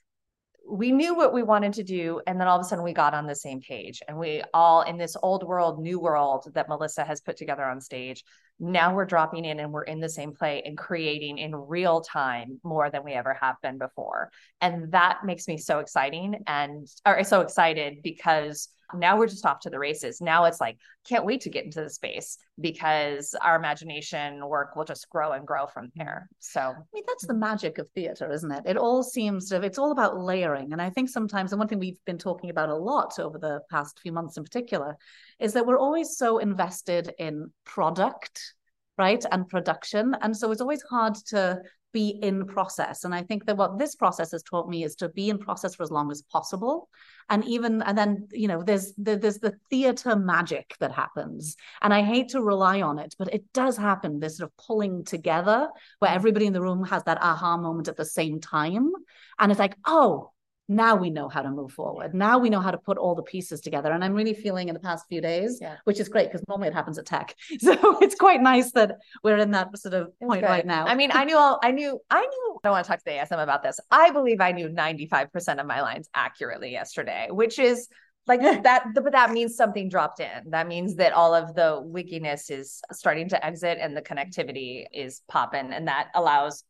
we 0.70 0.92
knew 0.92 1.16
what 1.16 1.34
we 1.34 1.44
wanted 1.44 1.74
to 1.74 1.84
do 1.84 2.22
and 2.26 2.40
then 2.40 2.48
all 2.48 2.58
of 2.58 2.66
a 2.66 2.68
sudden 2.68 2.84
we 2.84 2.94
got 2.94 3.14
on 3.14 3.28
the 3.28 3.36
same 3.36 3.60
page 3.60 4.02
and 4.08 4.18
we 4.18 4.42
all 4.54 4.82
in 4.84 4.98
this 4.98 5.18
old 5.22 5.44
world 5.44 5.82
new 5.82 6.00
world 6.00 6.50
that 6.54 6.70
melisa 6.70 7.06
has 7.06 7.22
put 7.22 7.36
together 7.38 7.66
on 7.66 7.82
stage 7.82 8.24
now 8.60 8.94
we're 8.94 9.06
dropping 9.06 9.46
in 9.46 9.60
and 9.60 9.72
we're 9.72 9.84
in 9.84 10.00
the 10.00 10.10
same 10.10 10.34
play 10.34 10.62
and 10.66 10.78
creating 10.78 11.38
in 11.38 11.56
real 11.56 12.02
time 12.02 12.60
more 12.64 12.90
than 12.90 13.04
we 13.04 13.14
ever 13.14 13.34
have 13.34 13.56
been 13.62 13.78
before. 13.78 14.32
And 14.62 14.92
that 14.92 15.26
makes 15.26 15.48
me 15.48 15.58
so 15.58 15.80
exciting 15.80 16.44
and 16.48 16.88
or 17.06 17.24
so 17.24 17.42
excited 17.42 18.02
because 18.04 18.70
now 18.96 19.18
we're 19.18 19.28
just 19.28 19.46
off 19.46 19.60
to 19.62 19.70
the 19.70 19.80
races. 19.80 20.22
Now 20.22 20.46
it's 20.46 20.62
like, 20.62 20.78
can't 21.08 21.26
wait 21.26 21.42
to 21.42 21.50
get 21.50 21.66
into 21.66 21.82
the 21.82 21.90
space 21.90 22.38
because 22.60 23.36
our 23.42 23.56
imagination 23.56 24.46
work 24.48 24.76
will 24.76 24.86
just 24.86 25.10
grow 25.10 25.32
and 25.34 25.46
grow 25.46 25.68
from 25.68 25.92
there. 25.96 26.30
So, 26.40 26.62
I 26.62 26.74
mean, 26.94 27.04
that's 27.08 27.28
the 27.28 27.34
magic 27.34 27.78
of 27.78 27.90
theater, 27.90 28.32
isn't 28.32 28.52
it? 28.52 28.64
It 28.66 28.78
all 28.78 29.04
seems 29.04 29.50
to, 29.50 29.62
it's 29.62 29.78
all 29.78 29.92
about 29.92 30.20
layering. 30.20 30.72
And 30.72 30.82
I 30.82 30.90
think 30.90 31.10
sometimes, 31.10 31.52
and 31.52 31.60
one 31.60 31.68
thing 31.68 31.80
we've 31.80 32.04
been 32.06 32.18
talking 32.18 32.50
about 32.50 32.70
a 32.70 32.76
lot 32.76 33.20
over 33.20 33.38
the 33.38 33.62
past 33.70 34.00
few 34.00 34.12
months 34.12 34.38
in 34.38 34.44
particular, 34.44 34.98
is 35.40 35.54
that 35.54 35.66
we're 35.66 35.80
always 35.80 36.18
so 36.18 36.38
invested 36.38 37.12
in 37.18 37.52
product 37.66 38.54
right 38.98 39.26
and 39.32 39.48
production 39.50 40.16
and 40.22 40.38
so 40.38 40.52
it's 40.52 40.62
always 40.62 40.84
hard 40.84 41.16
to 41.16 41.60
be 41.94 42.10
in 42.22 42.46
process. 42.46 43.06
And 43.06 43.16
I 43.16 43.22
think 43.22 43.46
that 43.46 43.56
what 43.56 43.80
this 43.80 43.96
process 43.96 44.32
has 44.32 44.44
taught 44.44 44.68
me 44.68 44.84
is 44.84 44.96
to 44.96 45.08
be 45.10 45.30
in 45.30 45.38
process 45.38 45.76
for 45.76 45.84
as 45.84 45.92
long 45.92 46.12
as 46.12 46.22
possible. 46.24 46.90
And 47.30 47.46
even, 47.46 47.82
and 47.84 47.98
then, 47.98 48.28
you 48.32 48.48
know, 48.50 48.62
there's 48.62 48.94
the, 48.98 49.16
there's 49.16 49.38
the 49.38 49.54
theater 49.70 50.16
magic 50.16 50.76
that 50.80 50.92
happens. 50.92 51.56
And 51.82 51.94
I 51.94 52.02
hate 52.02 52.30
to 52.30 52.42
rely 52.42 52.82
on 52.82 53.00
it, 53.00 53.16
but 53.18 53.34
it 53.34 53.46
does 53.54 53.78
happen. 53.78 54.20
This 54.20 54.38
sort 54.38 54.50
of 54.50 54.66
pulling 54.66 55.06
together 55.06 55.70
where 56.00 56.12
everybody 56.12 56.48
in 56.48 56.54
the 56.54 56.62
room 56.62 56.84
has 56.84 57.04
that 57.06 57.22
aha 57.22 57.56
moment 57.56 57.88
at 57.88 57.96
the 57.96 58.06
same 58.06 58.42
time. 58.42 58.92
And 59.40 59.52
it's 59.52 59.60
like, 59.60 59.78
oh, 59.86 60.33
now 60.70 60.96
we 60.96 61.10
know 61.10 61.28
how 61.28 61.42
to 61.42 61.50
move 61.52 61.72
forward. 61.74 62.14
Now 62.14 62.38
we 62.38 62.50
know 62.50 62.62
how 62.62 62.72
to 62.72 62.78
put 62.78 62.98
all 62.98 63.16
the 63.16 63.22
pieces 63.24 63.60
together. 63.60 63.92
And 63.92 64.04
I'm 64.04 64.14
really 64.14 64.34
feeling 64.34 64.70
in 64.70 64.74
the 64.74 64.80
past 64.80 65.06
few 65.10 65.20
days, 65.20 65.60
Yeah. 65.62 65.76
which 65.84 66.00
is 66.00 66.08
great 66.08 66.32
because 66.32 66.44
normally 66.48 66.70
it 66.70 66.74
happens 66.74 66.98
at 66.98 67.06
tech. 67.06 67.36
So 67.60 67.74
it's 68.02 68.16
quite 68.16 68.42
nice 68.42 68.72
that 68.72 68.98
we're 69.24 69.38
in 69.38 69.52
that 69.52 69.78
sort 69.78 69.94
of 69.94 70.08
It's 70.08 70.18
point 70.28 70.42
good. 70.42 70.48
right 70.48 70.66
now. 70.66 70.86
I 70.86 70.96
mean, 70.96 71.12
I 71.14 71.26
knew 71.26 71.38
all 71.38 71.60
I 71.62 71.72
knew 71.72 72.00
I 72.10 72.22
knew 72.22 72.56
I 72.56 72.60
don't 72.64 72.72
want 72.72 72.86
to 72.86 72.90
talk 72.90 73.00
to 73.00 73.06
the 73.06 73.12
ASM 73.12 73.44
about 73.44 73.62
this. 73.62 73.80
I 73.92 74.12
believe 74.12 74.40
I 74.40 74.52
knew 74.54 74.70
95% 74.70 75.60
of 75.60 75.66
my 75.68 75.82
lines 75.82 76.10
accurately 76.14 76.72
yesterday, 76.72 77.28
which 77.30 77.60
is 77.60 77.90
like 78.26 78.40
that 78.64 78.86
but 78.96 79.12
that 79.12 79.32
means 79.32 79.56
something 79.58 79.90
dropped 79.90 80.22
in. 80.22 80.50
That 80.52 80.68
means 80.70 80.96
that 80.96 81.12
all 81.12 81.34
of 81.36 81.56
the 81.56 81.82
wickiness 81.84 82.50
is 82.50 82.82
starting 82.94 83.28
to 83.30 83.46
exit 83.46 83.80
and 83.82 83.98
the 83.98 84.02
connectivity 84.02 84.86
is 84.94 85.22
popping 85.28 85.74
and 85.74 85.90
that 85.90 86.08
allows 86.16 86.64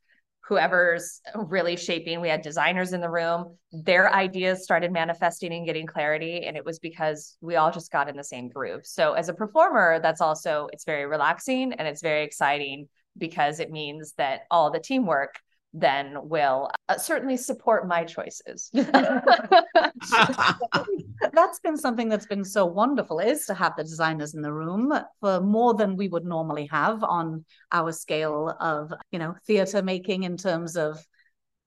whoever's 0.46 1.22
really 1.36 1.78
shaping 1.78 2.20
we 2.20 2.28
had 2.28 2.42
designers 2.42 2.92
in 2.92 3.02
the 3.02 3.10
room. 3.10 3.58
Their 3.72 4.14
ideas 4.14 4.64
started 4.64 4.92
manifesting 4.92 5.54
and 5.54 5.66
getting 5.66 5.88
clarity 5.88 6.46
and 6.46 6.58
it 6.58 6.66
was 6.66 6.80
because 6.80 7.38
we 7.42 7.56
all 7.56 7.72
just 7.72 7.92
got 7.92 8.10
in 8.10 8.18
the 8.18 8.24
same 8.24 8.50
groove. 8.50 8.86
So 8.86 9.14
as 9.14 9.30
a 9.30 9.34
performer 9.34 10.00
that's 10.02 10.22
also 10.22 10.68
it's 10.74 10.86
very 10.86 11.06
relaxing 11.06 11.74
and 11.74 11.88
it's 11.88 12.02
very 12.02 12.24
exciting 12.24 12.90
because 13.18 13.60
it 13.60 13.72
means 13.72 14.14
that 14.18 14.42
all 14.52 14.70
the 14.70 14.80
teamwork 14.80 15.36
then 15.74 16.18
will 16.30 16.70
uh, 16.88 16.98
certainly 16.98 17.36
support 17.36 17.88
my 17.88 18.04
choices. 18.04 18.70
That's 21.34 21.60
been 21.64 21.78
something 21.78 22.10
that's 22.10 22.28
been 22.28 22.44
so 22.44 22.66
wonderful 22.66 23.20
is 23.20 23.46
to 23.48 23.54
have 23.56 23.76
the 23.76 23.84
designers 23.84 24.36
in 24.36 24.42
the 24.42 24.54
room 24.54 24.94
for 25.20 25.40
more 25.42 25.74
than 25.74 25.96
we 25.96 26.08
would 26.10 26.26
normally 26.26 26.68
have 26.68 27.04
on 27.04 27.44
our 27.72 27.92
scale 27.92 28.56
of 28.60 28.94
you 29.12 29.18
know 29.18 29.34
theater 29.48 29.82
making 29.82 30.24
in 30.24 30.38
terms 30.38 30.76
of 30.76 31.04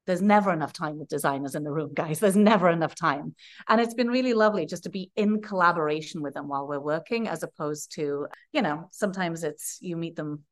there's 0.06 0.22
never 0.22 0.52
enough 0.52 0.72
time 0.72 0.98
with 0.98 1.08
designers 1.08 1.56
in 1.56 1.64
the 1.64 1.72
room 1.72 1.90
guys. 1.92 2.20
There's 2.20 2.36
never 2.36 2.70
enough 2.70 2.94
time. 2.94 3.34
And 3.68 3.80
it's 3.80 3.94
been 3.94 4.08
really 4.08 4.34
lovely 4.34 4.64
just 4.66 4.84
to 4.84 4.90
be 4.90 5.10
in 5.16 5.42
collaboration 5.42 6.22
with 6.22 6.34
them 6.34 6.46
while 6.46 6.68
we're 6.68 6.78
working 6.78 7.26
as 7.26 7.42
opposed 7.42 7.92
to 7.96 8.28
you 8.52 8.62
know 8.62 8.88
sometimes 8.92 9.42
it's 9.42 9.78
you 9.80 9.96
meet 9.96 10.14
them 10.14 10.44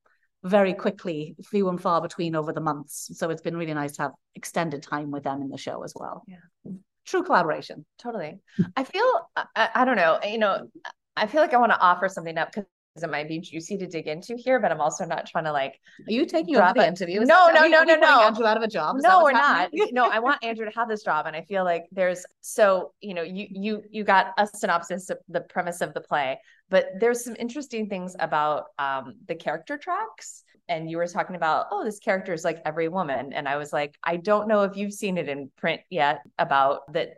very 0.45 0.75
quickly 0.75 1.35
few 1.51 1.69
and 1.71 1.81
far 1.81 2.01
between 2.03 2.37
over 2.37 2.53
the 2.53 2.61
months 2.61 3.11
so 3.15 3.31
it's 3.31 3.41
been 3.43 3.57
really 3.57 3.75
nice 3.75 3.93
to 3.97 4.03
have 4.03 4.13
extended 4.35 4.83
time 4.83 5.11
with 5.11 5.23
them 5.25 5.41
in 5.43 5.49
the 5.49 5.57
show 5.59 5.83
as 5.83 5.93
well 5.97 6.23
Yeah. 6.29 6.73
true 7.07 7.23
collaboration 7.23 7.85
totally 7.99 8.41
i 8.77 8.85
feel 8.85 9.29
I, 9.37 9.69
I 9.75 9.85
don't 9.85 9.97
know 9.97 10.19
you 10.23 10.39
know 10.39 10.69
i 11.17 11.27
feel 11.27 11.41
like 11.41 11.55
i 11.55 11.57
want 11.57 11.73
to 11.73 11.81
offer 11.81 12.09
something 12.09 12.37
up 12.37 12.53
because 12.53 12.67
it 13.03 13.11
might 13.11 13.27
be 13.27 13.41
juicy 13.41 13.77
to 13.79 13.87
dig 13.87 14.07
into 14.07 14.37
here 14.37 14.61
but 14.61 14.71
i'm 14.71 14.81
also 14.81 15.05
not 15.05 15.27
trying 15.27 15.45
to 15.45 15.53
like 15.53 15.81
Are 16.07 16.13
you 16.13 16.27
taking 16.27 16.55
over 16.57 16.75
the 16.77 16.87
interview? 16.87 17.23
Is 17.23 17.29
No, 17.29 17.47
that- 17.47 17.55
no, 17.55 17.63
we- 17.63 17.69
no, 17.71 17.83
no, 17.83 17.97
no. 17.97 18.21
Andrew 18.23 18.45
out 18.47 18.57
of 18.57 18.63
a 18.63 18.69
job. 18.69 18.97
Is 18.99 19.03
no 19.03 19.23
we're 19.25 19.33
not 19.33 19.71
no 19.93 20.05
i 20.11 20.19
want 20.19 20.45
andrew 20.45 20.65
to 20.67 20.71
have 20.79 20.89
this 20.89 21.03
job 21.03 21.27
and 21.27 21.35
i 21.35 21.43
feel 21.43 21.65
like 21.65 21.85
there's 21.91 22.25
so 22.43 22.93
you 23.01 23.15
know 23.15 23.23
you 23.23 23.47
you 23.51 23.83
you 23.91 24.05
got 24.05 24.33
a 24.39 24.47
synopsis 24.47 25.11
of 25.11 25.19
the 25.29 25.41
premise 25.41 25.81
of 25.81 25.93
the 25.95 26.01
play 26.03 26.39
but 26.71 26.87
there's 26.99 27.25
some 27.25 27.37
interesting 27.39 27.89
things 27.89 28.17
about 28.19 28.67
um 28.79 29.15
the 29.27 29.35
character 29.35 29.79
tracks. 29.79 30.43
And 30.67 30.91
you 30.91 30.97
were 30.97 31.07
talking 31.07 31.37
about 31.37 31.67
oh 31.71 31.85
this 31.85 31.99
character 31.99 32.33
is 32.33 32.45
like 32.45 32.61
every 32.65 32.89
woman. 32.89 33.33
And 33.33 33.47
i 33.49 33.57
was 33.57 33.73
like 33.73 33.97
i 34.03 34.17
don't 34.17 34.49
know 34.49 34.63
if 34.63 34.77
you've 34.77 34.93
seen 34.95 35.19
it 35.19 35.29
in 35.29 35.51
print 35.57 35.83
yet 35.91 36.21
about 36.39 36.93
that 36.93 37.17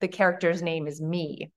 the 0.00 0.08
character's 0.08 0.62
name 0.62 0.86
is 0.86 1.00
me 1.00 1.50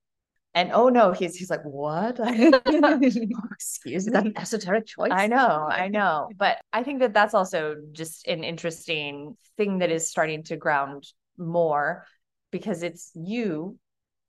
and 0.57 0.71
oh 0.73 0.89
no 0.89 1.11
he's 1.11 1.35
he's 1.35 1.51
like 1.51 1.63
what? 1.63 2.19
Excuse 3.51 4.07
me. 4.07 4.11
that 4.13 4.33
esoteric 4.35 4.87
choice? 4.87 5.11
I 5.11 5.27
know, 5.27 5.67
I 5.69 5.87
know. 5.87 6.29
But 6.35 6.57
I 6.73 6.81
think 6.81 7.01
that 7.01 7.13
that's 7.13 7.35
also 7.35 7.75
just 7.91 8.27
an 8.27 8.43
interesting 8.43 9.37
thing 9.57 9.79
that 9.79 9.91
is 9.91 10.09
starting 10.09 10.41
to 10.45 10.57
ground 10.57 11.05
more 11.37 12.07
because 12.51 12.81
it's 12.81 13.11
you 13.13 13.77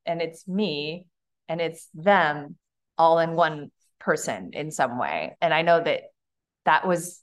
and 0.05 0.21
it's 0.21 0.47
me 0.47 1.07
and 1.49 1.63
it's 1.63 1.89
them 1.95 2.57
all 2.99 3.19
in 3.19 3.33
one 3.33 3.71
person 4.01 4.51
in 4.53 4.71
some 4.71 4.99
way. 4.99 5.37
And 5.41 5.55
I 5.55 5.63
know 5.63 5.83
that 5.83 6.03
that 6.65 6.87
was 6.87 7.23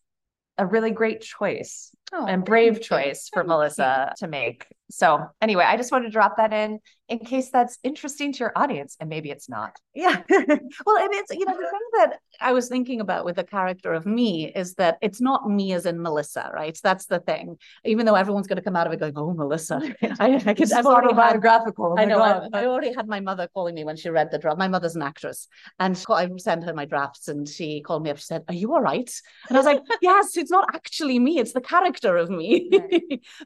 a 0.58 0.66
really 0.66 0.92
great 0.92 1.22
choice 1.22 1.92
Oh, 2.14 2.26
and 2.26 2.46
brave 2.46 2.82
choice 2.82 3.30
for 3.34 3.42
Thank 3.42 3.48
you. 3.48 3.50
Melissa 3.50 4.14
to 4.18 4.28
make. 4.28 4.66
So, 4.96 5.28
anyway, 5.42 5.66
I 5.66 5.76
just 5.76 5.92
wanted 5.92 6.06
to 6.06 6.12
drop 6.12 6.38
that 6.38 6.54
in 6.54 6.80
in 7.08 7.20
case 7.20 7.52
that's 7.52 7.78
interesting 7.84 8.34
to 8.34 8.40
your 8.40 8.52
audience 8.56 8.98
and 9.00 9.10
maybe 9.10 9.30
it's 9.30 9.48
not. 9.48 9.78
Yeah. 9.94 10.24
well, 10.30 10.98
and 10.98 11.14
it's, 11.14 11.32
you 11.32 11.46
know, 11.46 11.54
the 11.54 11.70
thing 11.70 11.88
that 12.00 12.20
I 12.42 12.52
was 12.52 12.68
thinking 12.68 13.00
about 13.00 13.26
with 13.26 13.36
the 13.36 13.44
character 13.44 13.94
of 13.94 14.06
me 14.06 14.52
is 14.56 14.74
that 14.76 14.98
it's 15.02 15.22
not 15.22 15.48
me 15.48 15.74
as 15.74 15.86
in 15.86 15.98
Melisa, 15.98 16.52
right? 16.52 16.78
That's 16.82 17.06
the 17.06 17.20
thing. 17.20 17.58
Even 17.84 18.06
though 18.06 18.16
everyone's 18.16 18.48
going 18.48 18.58
to 18.58 18.64
come 18.64 18.76
out 18.76 18.88
of 18.88 18.94
it 18.94 19.00
going, 19.00 19.14
oh, 19.18 19.36
Melisa. 19.38 19.96
I, 20.20 20.42
I 20.46 20.54
could, 20.56 20.72
I've 20.72 20.86
already 20.86 21.14
had, 21.14 21.20
autobiographical. 21.20 21.96
Oh 21.98 22.02
I 22.02 22.06
know. 22.06 22.22
I, 22.22 22.48
I 22.54 22.66
already 22.66 22.94
had 22.94 23.08
my 23.08 23.20
mother 23.20 23.48
calling 23.54 23.76
me 23.76 23.84
when 23.84 23.98
she 23.98 24.10
read 24.10 24.32
the 24.32 24.40
draft. 24.40 24.58
My 24.58 24.68
mother's 24.68 24.96
an 24.96 25.04
actress, 25.04 25.48
and 25.78 25.96
she, 25.96 26.06
I 26.10 26.28
sent 26.38 26.64
her 26.64 26.74
my 26.74 26.86
drafts, 26.86 27.28
and 27.28 27.48
she 27.48 27.82
called 27.82 28.04
me 28.04 28.10
up. 28.10 28.18
She 28.18 28.26
said, 28.26 28.44
"Are 28.48 28.54
you 28.54 28.74
all 28.74 28.82
right?" 28.82 29.12
And 29.48 29.58
I 29.58 29.60
was 29.60 29.66
like, 29.66 29.82
"Yes, 30.02 30.36
it's 30.38 30.52
not 30.52 30.74
actually 30.74 31.20
me; 31.20 31.40
it's 31.40 31.54
the 31.54 31.62
character 31.62 32.18
of 32.18 32.30
me." 32.30 32.70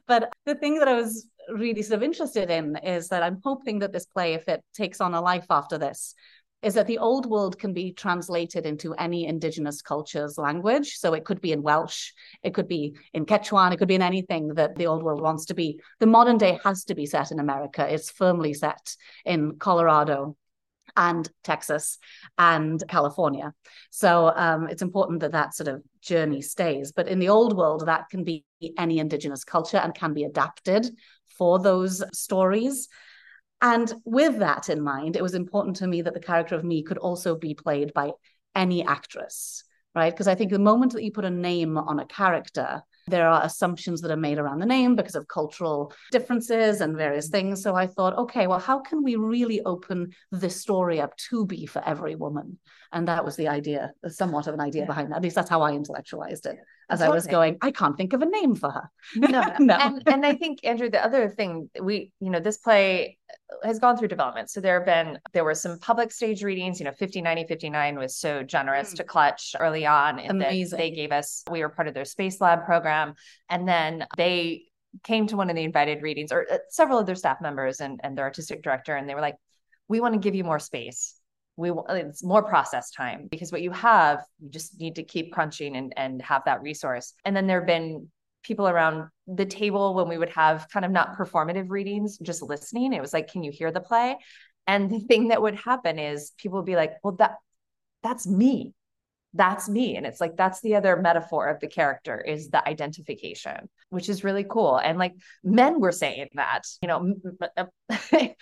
but 0.06 0.32
the 0.46 0.54
thing 0.54 0.78
that 0.78 0.88
I 0.88 0.94
was 0.94 1.26
really 1.52 1.82
sort 1.82 1.98
of 1.98 2.02
interested 2.02 2.50
in 2.50 2.76
is 2.76 3.08
that 3.08 3.22
I'm 3.22 3.40
hoping 3.44 3.80
that 3.80 3.92
this 3.92 4.06
play, 4.06 4.34
if 4.34 4.48
it 4.48 4.62
takes 4.74 5.00
on 5.00 5.14
a 5.14 5.20
life 5.20 5.46
after 5.50 5.78
this, 5.78 6.14
is 6.62 6.74
that 6.74 6.86
the 6.86 6.98
old 6.98 7.26
world 7.26 7.58
can 7.58 7.72
be 7.72 7.92
translated 7.92 8.66
into 8.66 8.92
any 8.94 9.26
indigenous 9.26 9.80
culture's 9.80 10.36
language. 10.36 10.96
So 10.96 11.14
it 11.14 11.24
could 11.24 11.40
be 11.40 11.52
in 11.52 11.62
Welsh, 11.62 12.12
it 12.42 12.54
could 12.54 12.68
be 12.68 12.96
in 13.14 13.24
Quechuan, 13.24 13.72
it 13.72 13.78
could 13.78 13.88
be 13.88 13.94
in 13.94 14.02
anything 14.02 14.48
that 14.54 14.76
the 14.76 14.86
old 14.86 15.02
world 15.02 15.22
wants 15.22 15.46
to 15.46 15.54
be. 15.54 15.80
The 16.00 16.06
modern 16.06 16.36
day 16.36 16.58
has 16.64 16.84
to 16.84 16.94
be 16.94 17.06
set 17.06 17.30
in 17.30 17.40
America. 17.40 17.86
It's 17.88 18.10
firmly 18.10 18.52
set 18.52 18.94
in 19.24 19.56
Colorado 19.58 20.36
and 20.96 21.30
Texas 21.44 21.98
and 22.36 22.82
California. 22.88 23.54
So 23.90 24.32
um, 24.34 24.68
it's 24.68 24.82
important 24.82 25.20
that 25.20 25.32
that 25.32 25.54
sort 25.54 25.68
of 25.68 25.82
journey 26.02 26.42
stays. 26.42 26.92
But 26.92 27.08
in 27.08 27.20
the 27.20 27.28
old 27.28 27.56
world, 27.56 27.86
that 27.86 28.08
can 28.10 28.24
be 28.24 28.44
any 28.76 28.98
indigenous 28.98 29.44
culture 29.44 29.78
and 29.78 29.94
can 29.94 30.12
be 30.12 30.24
adapted 30.24 30.90
for 31.40 31.58
those 31.58 32.04
stories. 32.12 32.86
And 33.62 33.90
with 34.04 34.40
that 34.40 34.68
in 34.68 34.82
mind, 34.82 35.16
it 35.16 35.22
was 35.22 35.34
important 35.34 35.76
to 35.76 35.86
me 35.86 36.02
that 36.02 36.12
the 36.12 36.20
character 36.20 36.54
of 36.54 36.64
me 36.64 36.82
could 36.82 36.98
also 36.98 37.34
be 37.34 37.54
played 37.54 37.94
by 37.94 38.12
any 38.54 38.84
actress, 38.84 39.64
right? 39.94 40.12
Because 40.12 40.28
I 40.28 40.34
think 40.34 40.50
the 40.50 40.58
moment 40.58 40.92
that 40.92 41.02
you 41.02 41.12
put 41.12 41.24
a 41.24 41.30
name 41.30 41.78
on 41.78 41.98
a 41.98 42.06
character, 42.06 42.82
there 43.06 43.26
are 43.26 43.42
assumptions 43.42 44.02
that 44.02 44.10
are 44.10 44.26
made 44.28 44.38
around 44.38 44.58
the 44.58 44.66
name 44.66 44.96
because 44.96 45.14
of 45.14 45.28
cultural 45.28 45.94
differences 46.12 46.82
and 46.82 46.94
various 46.94 47.30
things. 47.30 47.62
So 47.62 47.74
I 47.74 47.86
thought, 47.86 48.18
okay, 48.18 48.46
well, 48.46 48.58
how 48.58 48.80
can 48.80 49.02
we 49.02 49.16
really 49.16 49.62
open 49.62 50.12
this 50.30 50.60
story 50.60 51.00
up 51.00 51.16
to 51.30 51.46
be 51.46 51.64
for 51.64 51.82
every 51.86 52.16
woman? 52.16 52.58
And 52.92 53.06
that 53.08 53.24
was 53.24 53.36
the 53.36 53.46
idea, 53.48 53.92
somewhat 54.08 54.48
of 54.48 54.54
an 54.54 54.60
idea 54.60 54.82
Yeah. 54.82 54.86
behind 54.86 55.12
that. 55.12 55.16
At 55.16 55.22
least 55.22 55.36
that's 55.36 55.48
how 55.50 55.62
I 55.62 55.72
intellectualized 55.72 56.46
it 56.46 56.56
as 56.90 57.00
I 57.00 57.08
was 57.08 57.26
going, 57.28 57.56
I 57.62 57.70
can't 57.70 57.96
think 57.96 58.12
of 58.14 58.20
a 58.22 58.26
name 58.26 58.56
for 58.56 58.68
her. 58.70 58.90
no, 59.14 59.44
No. 59.60 59.74
And 59.76 60.02
and 60.08 60.26
I 60.26 60.34
think 60.34 60.64
Andrew, 60.64 60.90
the 60.90 61.02
other 61.04 61.28
thing 61.28 61.70
we, 61.80 62.10
you 62.18 62.30
know, 62.30 62.40
this 62.40 62.58
play 62.58 63.16
has 63.62 63.78
gone 63.78 63.96
through 63.96 64.08
development. 64.08 64.50
So 64.50 64.60
there 64.60 64.78
have 64.78 64.86
been 64.86 65.20
there 65.32 65.44
were 65.44 65.54
some 65.54 65.78
public 65.78 66.10
stage 66.10 66.42
readings. 66.42 66.80
You 66.80 66.86
know, 66.86 66.92
5090 66.92 67.46
59 67.46 67.96
was 67.96 68.16
so 68.16 68.42
generous 68.42 68.92
Mm. 68.92 68.96
to 68.96 69.04
Clutch 69.04 69.54
early 69.60 69.86
on, 69.86 70.18
and 70.18 70.42
Amazing. 70.42 70.78
they 70.78 70.90
gave 70.90 71.12
us. 71.12 71.44
We 71.48 71.60
were 71.62 71.68
part 71.68 71.86
of 71.86 71.94
their 71.94 72.04
Space 72.04 72.40
Lab 72.40 72.64
program, 72.64 73.14
and 73.48 73.68
then 73.68 74.06
they 74.16 74.64
came 75.04 75.28
to 75.28 75.36
one 75.36 75.48
of 75.48 75.54
the 75.54 75.62
invited 75.62 76.02
readings, 76.02 76.32
or 76.32 76.44
uh, 76.50 76.58
several 76.70 76.98
of 76.98 77.06
their 77.06 77.14
staff 77.14 77.40
members 77.40 77.80
and 77.80 78.00
and 78.02 78.18
their 78.18 78.24
artistic 78.24 78.62
director, 78.62 78.96
and 78.96 79.08
they 79.08 79.14
were 79.14 79.20
like, 79.20 79.36
"We 79.86 80.00
want 80.00 80.14
to 80.14 80.18
give 80.20 80.34
you 80.34 80.42
more 80.42 80.58
space." 80.58 81.14
We 81.60 81.72
it's 81.90 82.24
more 82.24 82.42
process 82.42 82.90
time 82.90 83.28
because 83.30 83.52
what 83.52 83.60
you 83.60 83.70
have 83.70 84.24
you 84.40 84.48
just 84.48 84.80
need 84.80 84.96
to 84.96 85.02
keep 85.02 85.32
crunching 85.32 85.76
and 85.76 85.92
and 85.96 86.22
have 86.22 86.42
that 86.46 86.62
resource. 86.62 87.14
And 87.24 87.36
then 87.36 87.46
there 87.46 87.60
have 87.60 87.66
been 87.66 88.08
people 88.42 88.66
around 88.66 89.08
the 89.26 89.44
table 89.44 89.94
when 89.94 90.08
we 90.08 90.16
would 90.16 90.30
have 90.30 90.66
kind 90.72 90.84
of 90.86 90.90
not 90.90 91.16
performative 91.16 91.66
readings 91.68 92.16
just 92.18 92.42
listening. 92.42 92.94
It 92.94 93.02
was 93.02 93.12
like 93.12 93.30
can 93.30 93.44
you 93.44 93.52
hear 93.52 93.70
the 93.70 93.80
play? 93.80 94.16
And 94.66 94.90
the 94.90 95.00
thing 95.00 95.28
that 95.28 95.42
would 95.42 95.56
happen 95.56 95.98
is 95.98 96.32
people 96.38 96.58
would 96.58 96.66
be 96.66 96.76
like 96.76 96.94
well 97.04 97.16
that 97.16 97.36
that's 98.02 98.26
me 98.26 98.72
that's 99.34 99.68
me. 99.68 99.96
And 99.96 100.06
it's 100.06 100.20
like 100.20 100.36
that's 100.36 100.60
the 100.60 100.74
other 100.74 100.96
metaphor 100.96 101.48
of 101.48 101.60
the 101.60 101.68
character 101.68 102.20
is 102.20 102.50
the 102.50 102.66
identification 102.66 103.68
which 103.90 104.08
is 104.08 104.24
really 104.24 104.44
cool. 104.48 104.78
And 104.78 104.98
like 104.98 105.14
men 105.44 105.80
were 105.80 105.92
saying 105.92 106.28
that 106.34 106.62
you 106.80 106.88
know 106.88 107.14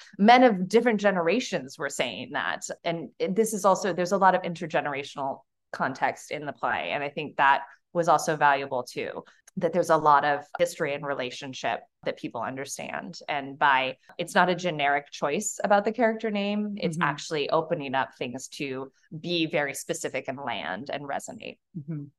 men 0.18 0.44
of 0.44 0.68
different 0.68 1.00
generations 1.00 1.78
were 1.78 1.90
saying 1.90 2.30
that. 2.32 2.62
And 2.84 3.08
this 3.18 3.52
is 3.52 3.64
also 3.64 3.92
there's 3.92 4.12
a 4.12 4.18
lot 4.18 4.34
of 4.34 4.42
intergenerational 4.42 5.40
context 5.72 6.30
in 6.30 6.46
the 6.46 6.52
play. 6.52 6.90
And 6.92 7.02
i 7.02 7.08
think 7.10 7.36
that 7.36 7.62
was 7.92 8.08
also 8.08 8.36
valuable 8.36 8.82
too 8.82 9.24
that 9.56 9.72
there's 9.72 9.90
a 9.90 9.96
lot 9.96 10.24
of 10.24 10.44
history 10.58 10.94
and 10.94 11.04
relationship 11.04 11.80
that 12.04 12.16
people 12.16 12.40
understand 12.40 13.18
and 13.28 13.58
by 13.58 13.96
it's 14.16 14.34
not 14.34 14.48
a 14.48 14.54
generic 14.54 15.10
choice 15.10 15.58
about 15.64 15.84
the 15.84 15.92
character 15.92 16.30
name 16.30 16.74
it's 16.76 16.96
Mhm. 16.98 17.02
actually 17.02 17.50
opening 17.50 17.94
up 17.94 18.10
things 18.16 18.46
to 18.48 18.92
be 19.20 19.46
very 19.46 19.74
specific 19.74 20.26
and 20.28 20.38
land 20.38 20.90
and 20.92 21.02
resonate 21.04 21.58
Mhm. 21.76 22.10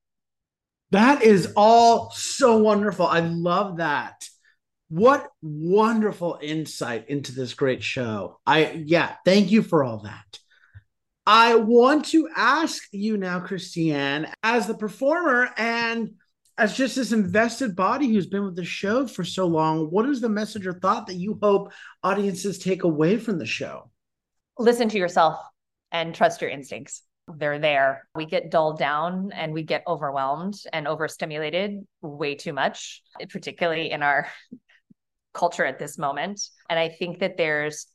That 0.91 1.21
is 1.21 1.53
all 1.55 2.09
so 2.09 2.57
wonderful. 2.57 3.05
I 3.05 3.19
love 3.19 3.77
that. 3.77 4.27
What 4.89 5.29
wonderful 5.43 6.39
insight 6.41 7.09
into 7.09 7.31
this 7.31 7.53
great 7.53 7.83
show. 7.83 8.39
I, 8.43 8.71
yeah, 8.71 9.17
thank 9.23 9.51
you 9.51 9.61
for 9.61 9.83
all 9.83 9.99
that. 9.99 10.38
I 11.31 11.53
want 11.53 12.05
to 12.05 12.27
ask 12.35 12.87
you 12.91 13.15
now, 13.15 13.39
Christianne, 13.39 14.33
as 14.41 14.65
the 14.65 14.73
performer 14.73 15.51
and 15.57 16.15
as 16.57 16.75
just 16.75 16.95
this 16.95 17.11
invested 17.11 17.75
body 17.75 18.07
who's 18.07 18.25
been 18.25 18.45
with 18.45 18.55
the 18.55 18.65
show 18.65 19.05
for 19.05 19.23
so 19.23 19.45
long, 19.45 19.91
what 19.91 20.09
is 20.09 20.21
the 20.21 20.27
message 20.27 20.65
or 20.65 20.73
thought 20.73 21.05
that 21.05 21.17
you 21.17 21.37
hope 21.39 21.71
audiences 22.03 22.57
take 22.57 22.83
away 22.83 23.17
from 23.17 23.37
the 23.37 23.45
show? 23.45 23.91
Listen 24.57 24.89
to 24.89 24.97
yourself 24.97 25.39
and 25.91 26.15
trust 26.15 26.41
your 26.41 26.49
instincts. 26.49 27.03
They're 27.27 27.59
there. 27.59 28.07
We 28.15 28.25
get 28.25 28.49
dulled 28.49 28.79
down 28.79 29.31
and 29.31 29.53
we 29.53 29.61
get 29.61 29.83
overwhelmed 29.85 30.55
and 30.73 30.87
overstimulated 30.87 31.85
way 32.01 32.33
too 32.33 32.53
much, 32.53 33.03
particularly 33.29 33.91
in 33.91 34.01
our 34.01 34.27
culture 35.35 35.63
at 35.63 35.77
this 35.77 35.99
moment. 35.99 36.41
And 36.71 36.79
I 36.79 36.89
think 36.89 37.19
that 37.19 37.37
there's 37.37 37.85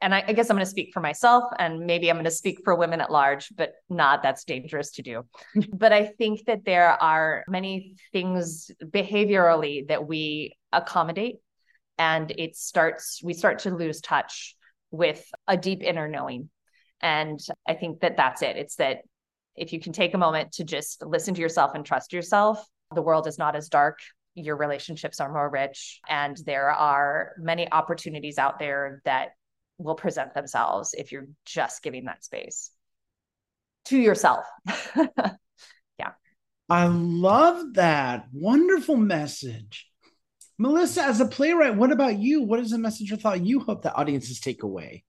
and 0.00 0.14
I, 0.14 0.24
I, 0.26 0.32
guess 0.32 0.50
I'm 0.50 0.56
going 0.56 0.64
to 0.64 0.70
speak 0.70 0.90
for 0.92 1.00
myself 1.00 1.44
and 1.58 1.80
maybe 1.80 2.10
I'm 2.10 2.16
going 2.16 2.24
to 2.24 2.30
speak 2.30 2.60
for 2.64 2.74
women 2.74 3.00
at 3.00 3.10
large, 3.10 3.48
but 3.56 3.72
not 3.88 4.22
that's 4.22 4.44
dangerous 4.44 4.92
to 4.92 5.02
do. 5.02 5.24
but 5.72 5.92
I 5.92 6.06
think 6.06 6.44
that 6.46 6.64
there 6.64 6.90
are 7.02 7.44
many 7.48 7.96
things 8.12 8.70
behaviorally 8.84 9.88
that 9.88 10.06
we 10.06 10.56
accommodate 10.72 11.36
and 11.98 12.32
it 12.36 12.56
starts, 12.56 13.20
we 13.22 13.34
start 13.34 13.60
to 13.60 13.74
lose 13.74 14.00
touch 14.00 14.56
with 14.90 15.24
a 15.46 15.56
deep 15.56 15.82
inner 15.82 16.08
knowing. 16.08 16.50
And 17.00 17.40
I 17.68 17.74
think 17.74 18.00
that 18.00 18.16
that's 18.16 18.42
it. 18.42 18.56
It's 18.56 18.76
that 18.76 18.98
if 19.56 19.72
you 19.72 19.80
can 19.80 19.92
take 19.92 20.14
a 20.14 20.18
moment 20.18 20.52
to 20.52 20.64
just 20.64 21.04
listen 21.04 21.34
to 21.34 21.40
yourself 21.40 21.74
and 21.74 21.84
trust 21.84 22.12
yourself, 22.12 22.64
the 22.94 23.02
world 23.02 23.26
is 23.26 23.38
not 23.38 23.56
as 23.56 23.68
dark 23.68 23.98
your 24.34 24.56
relationships 24.56 25.20
are 25.20 25.32
more 25.32 25.50
rich 25.50 26.00
and 26.08 26.36
there 26.46 26.70
are 26.70 27.32
many 27.38 27.70
opportunities 27.70 28.38
out 28.38 28.58
there 28.58 29.02
that 29.04 29.30
will 29.82 29.94
present 29.94 30.34
themselves 30.34 30.94
if 30.94 31.12
you're 31.12 31.28
just 31.44 31.82
giving 31.82 32.04
that 32.04 32.24
space 32.24 32.70
to 33.86 33.98
yourself. 33.98 34.44
yeah. 35.98 36.12
I 36.68 36.86
love 36.86 37.74
that. 37.74 38.26
Wonderful 38.32 38.96
message. 38.96 39.86
Melisa, 40.60 41.02
as 41.02 41.20
a 41.20 41.26
playwright, 41.26 41.76
what 41.76 41.90
about 41.90 42.18
you? 42.18 42.42
What 42.42 42.60
is 42.60 42.70
the 42.70 42.78
message 42.78 43.10
or 43.10 43.16
thought 43.16 43.44
you 43.44 43.60
hope 43.60 43.82
that 43.82 43.96
audiences 43.96 44.40
take 44.40 44.62
away? 44.62 45.04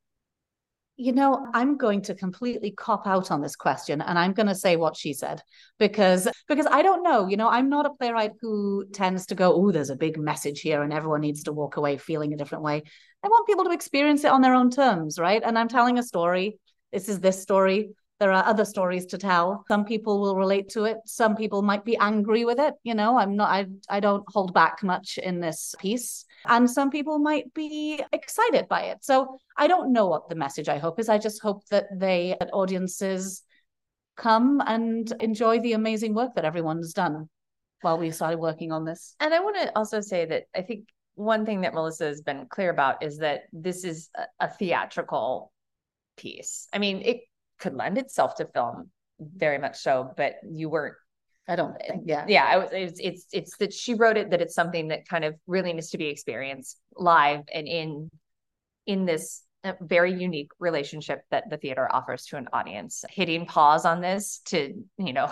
You 1.01 1.13
know, 1.13 1.48
I'm 1.55 1.77
going 1.77 2.03
to 2.03 2.13
completely 2.13 2.70
cop 2.70 3.08
out 3.08 3.31
on 3.31 3.41
this 3.41 3.55
question 3.55 4.01
and 4.01 4.20
I'm 4.20 4.34
going 4.34 4.46
to 4.46 4.53
say 4.53 4.75
what 4.75 4.96
she 4.96 5.13
said 5.13 5.41
because 5.79 6.27
because 6.48 6.67
I 6.67 6.84
don't 6.84 7.01
know, 7.01 7.27
you 7.27 7.38
know, 7.38 7.50
I'm 7.50 7.70
not 7.70 7.88
a 7.88 7.89
playwright 7.89 8.34
who 8.39 8.86
tends 8.93 9.25
to 9.27 9.36
go, 9.36 9.51
"Oh, 9.51 9.72
there's 9.72 9.89
a 9.89 9.96
big 9.96 10.20
message 10.20 10.62
here 10.62 10.84
and 10.84 10.93
everyone 10.93 11.22
needs 11.22 11.41
to 11.46 11.53
walk 11.53 11.77
away 11.77 11.98
feeling 11.98 12.34
a 12.34 12.38
different 12.38 12.63
way." 12.63 12.84
I 13.24 13.29
want 13.29 13.48
people 13.48 13.63
to 13.65 13.72
experience 13.72 14.24
it 14.24 14.31
on 14.31 14.41
their 14.41 14.53
own 14.53 14.70
terms, 14.70 15.17
right? 15.17 15.41
And 15.43 15.58
I'm 15.58 15.70
telling 15.70 15.98
a 15.98 16.03
story. 16.03 16.60
This 16.93 17.10
is 17.10 17.20
this 17.20 17.41
story. 17.41 17.96
There 18.21 18.31
are 18.31 18.45
other 18.45 18.65
stories 18.65 19.07
to 19.07 19.17
tell. 19.17 19.65
Some 19.67 19.83
people 19.83 20.21
will 20.21 20.35
relate 20.35 20.69
to 20.69 20.83
it. 20.83 20.97
Some 21.07 21.35
people 21.35 21.63
might 21.63 21.83
be 21.83 21.97
angry 21.97 22.45
with 22.45 22.59
it. 22.59 22.75
You 22.83 22.93
know, 22.93 23.17
I'm 23.17 23.35
not, 23.35 23.49
I, 23.49 23.65
I 23.89 23.99
don't 23.99 24.23
hold 24.27 24.53
back 24.53 24.83
much 24.83 25.17
in 25.17 25.39
this 25.39 25.73
piece. 25.79 26.25
And 26.45 26.69
some 26.69 26.91
people 26.91 27.17
might 27.17 27.51
be 27.55 27.99
excited 28.13 28.67
by 28.67 28.81
it. 28.83 28.99
So 29.01 29.39
I 29.57 29.65
don't 29.65 29.91
know 29.91 30.05
what 30.05 30.29
the 30.29 30.35
message 30.35 30.69
I 30.69 30.77
hope 30.77 30.99
is. 30.99 31.09
I 31.09 31.17
just 31.17 31.41
hope 31.41 31.65
that 31.71 31.85
they, 31.91 32.35
that 32.39 32.53
audiences 32.53 33.41
come 34.17 34.61
and 34.67 35.11
enjoy 35.19 35.59
the 35.59 35.73
amazing 35.73 36.13
work 36.13 36.35
that 36.35 36.45
everyone's 36.45 36.93
done 36.93 37.27
while 37.81 37.97
we 37.97 38.11
started 38.11 38.37
working 38.37 38.71
on 38.71 38.85
this. 38.85 39.15
And 39.19 39.33
I 39.33 39.39
want 39.39 39.57
to 39.63 39.75
also 39.75 39.99
say 39.99 40.27
that 40.27 40.43
I 40.55 40.61
think 40.61 40.89
one 41.15 41.43
thing 41.43 41.61
that 41.61 41.74
Melisa 41.74 42.05
has 42.05 42.22
been 42.22 42.46
clear 42.51 42.69
about 42.69 43.01
is 43.01 43.17
that 43.17 43.46
this 43.51 43.83
is 43.83 44.11
a, 44.15 44.46
a 44.46 44.48
theatrical 44.48 45.51
piece. 46.17 46.67
I 46.72 46.77
mean, 46.77 47.01
it 47.01 47.22
could 47.61 47.75
lend 47.75 47.97
itself 47.97 48.35
to 48.35 48.45
film 48.45 48.89
very 49.19 49.57
much 49.57 49.77
so, 49.77 50.11
but 50.17 50.35
you 50.50 50.69
weren't. 50.69 50.95
I 51.47 51.55
don't 51.55 51.75
think, 51.85 52.03
yeah. 52.05 52.25
Yeah, 52.27 52.45
I 52.45 52.57
was, 52.57 52.69
it's, 52.71 53.00
it's, 53.00 53.25
it's 53.33 53.57
that 53.57 53.74
she 53.74 53.93
wrote 53.93 54.17
it 54.17 54.29
that 54.29 54.41
it's 54.41 54.53
something 54.53 54.89
that 54.89 55.07
kind 55.07 55.25
of 55.25 55.35
really 55.47 55.74
needs 55.74 55.89
to 55.89 55.97
be 55.97 56.07
experienced 56.07 56.79
live 56.95 57.41
and 57.53 57.67
in, 57.67 58.09
in 58.85 59.05
this 59.05 59.43
uh, 59.63 59.74
very 59.81 60.13
unique 60.13 60.51
relationship 60.59 61.21
that 61.29 61.50
the 61.50 61.57
theater 61.57 61.87
offers 61.93 62.25
to 62.27 62.37
an 62.37 62.47
audience. 62.53 63.03
Hitting 63.09 63.45
pause 63.45 63.85
on 63.85 64.01
this 64.01 64.41
to, 64.45 64.74
you 64.97 65.13
know, 65.13 65.31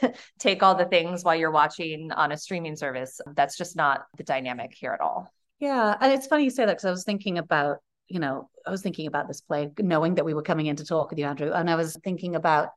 take 0.38 0.62
all 0.62 0.74
the 0.74 0.86
things 0.86 1.24
while 1.24 1.36
you're 1.36 1.50
watching 1.50 2.10
on 2.12 2.32
a 2.32 2.36
streaming 2.36 2.76
service, 2.76 3.20
that's 3.34 3.56
just 3.56 3.76
not 3.76 4.06
the 4.16 4.24
dynamic 4.24 4.72
here 4.74 4.92
at 4.92 5.00
all. 5.00 5.32
Yeah. 5.60 5.96
And 6.00 6.12
it's 6.12 6.26
funny 6.26 6.44
you 6.44 6.50
say 6.50 6.64
that 6.64 6.72
because 6.72 6.84
I 6.84 6.90
was 6.90 7.04
thinking 7.04 7.38
about, 7.38 7.78
you 8.10 8.18
know, 8.18 8.50
I 8.66 8.70
was 8.70 8.82
thinking 8.82 9.06
about 9.06 9.28
this 9.28 9.40
play, 9.40 9.70
knowing 9.78 10.16
that 10.16 10.24
we 10.24 10.34
were 10.34 10.42
coming 10.42 10.66
in 10.66 10.76
to 10.76 10.84
talk 10.84 11.10
with 11.10 11.18
you, 11.18 11.26
Andrew. 11.26 11.52
And 11.52 11.70
I 11.70 11.76
was 11.76 11.96
thinking 12.02 12.34
about 12.34 12.70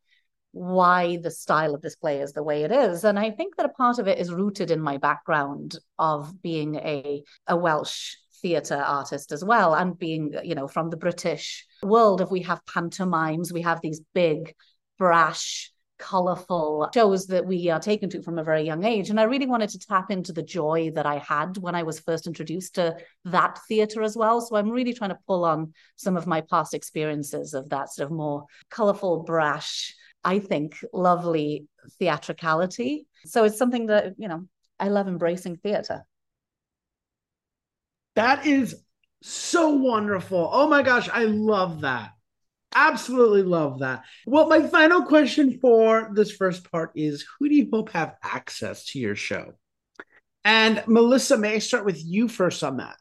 why 0.51 1.17
the 1.17 1.31
style 1.31 1.73
of 1.73 1.81
this 1.81 1.95
play 1.95 2.21
is 2.21 2.33
the 2.33 2.43
way 2.43 2.63
it 2.63 2.71
is. 2.71 3.03
And 3.03 3.17
I 3.17 3.31
think 3.31 3.55
that 3.57 3.65
a 3.65 3.69
part 3.69 3.97
of 3.97 4.07
it 4.07 4.19
is 4.19 4.31
rooted 4.31 4.69
in 4.69 4.79
my 4.79 4.97
background 4.97 5.75
of 5.97 6.41
being 6.41 6.75
a, 6.75 7.23
a 7.47 7.57
Welsh 7.57 8.13
theatre 8.43 8.75
artist 8.75 9.31
as 9.31 9.43
well 9.43 9.73
and 9.73 9.97
being 9.97 10.33
you 10.43 10.53
know 10.53 10.67
from 10.67 10.89
the 10.89 10.97
british 10.97 11.65
world 11.81 12.19
if 12.19 12.29
we 12.29 12.41
have 12.41 12.59
pantomimes 12.65 13.53
we 13.53 13.61
have 13.61 13.79
these 13.81 14.01
big 14.13 14.53
brash 14.99 15.71
colorful 16.03 16.89
shows 16.93 17.27
that 17.27 17.45
we 17.45 17.69
are 17.69 17.79
taken 17.79 18.09
to 18.09 18.21
from 18.21 18.37
a 18.37 18.43
very 18.43 18.63
young 18.63 18.83
age 18.83 19.09
and 19.09 19.19
i 19.19 19.23
really 19.23 19.45
wanted 19.45 19.69
to 19.69 19.79
tap 19.79 20.11
into 20.11 20.33
the 20.33 20.43
joy 20.43 20.91
that 20.93 21.05
i 21.05 21.17
had 21.17 21.57
when 21.57 21.75
i 21.75 21.83
was 21.83 21.99
first 21.99 22.27
introduced 22.27 22.75
to 22.75 22.95
that 23.23 23.57
theater 23.69 24.03
as 24.03 24.17
well 24.17 24.41
so 24.41 24.57
i'm 24.57 24.69
really 24.69 24.93
trying 24.93 25.11
to 25.11 25.19
pull 25.25 25.45
on 25.45 25.71
some 25.95 26.17
of 26.17 26.27
my 26.27 26.41
past 26.41 26.73
experiences 26.73 27.53
of 27.53 27.69
that 27.69 27.89
sort 27.89 28.05
of 28.05 28.11
more 28.11 28.45
colorful 28.69 29.23
brash 29.23 29.95
i 30.25 30.39
think 30.39 30.83
lovely 30.91 31.65
theatricality 31.99 33.07
so 33.25 33.45
it's 33.45 33.57
something 33.57 33.85
that 33.85 34.13
you 34.17 34.27
know 34.27 34.45
i 34.79 34.89
love 34.89 35.07
embracing 35.07 35.55
theater 35.55 36.05
that 38.15 38.45
is 38.45 38.75
so 39.23 39.69
wonderful. 39.69 40.49
Oh 40.51 40.67
my 40.67 40.83
gosh, 40.83 41.09
I 41.11 41.23
love 41.23 41.81
that. 41.81 42.11
Absolutely 42.75 43.43
love 43.43 43.79
that. 43.79 44.03
Well, 44.25 44.47
my 44.47 44.65
final 44.67 45.03
question 45.03 45.59
for 45.59 46.11
this 46.13 46.31
first 46.31 46.69
part 46.71 46.91
is 46.95 47.25
who 47.39 47.49
do 47.49 47.55
you 47.55 47.69
hope 47.71 47.91
have 47.91 48.15
access 48.23 48.85
to 48.87 48.99
your 48.99 49.15
show? 49.15 49.53
And 50.43 50.77
Melisa, 50.79 51.39
may 51.39 51.55
I 51.55 51.59
start 51.59 51.85
with 51.85 52.03
you 52.03 52.27
first 52.27 52.63
on 52.63 52.77
that? 52.77 52.97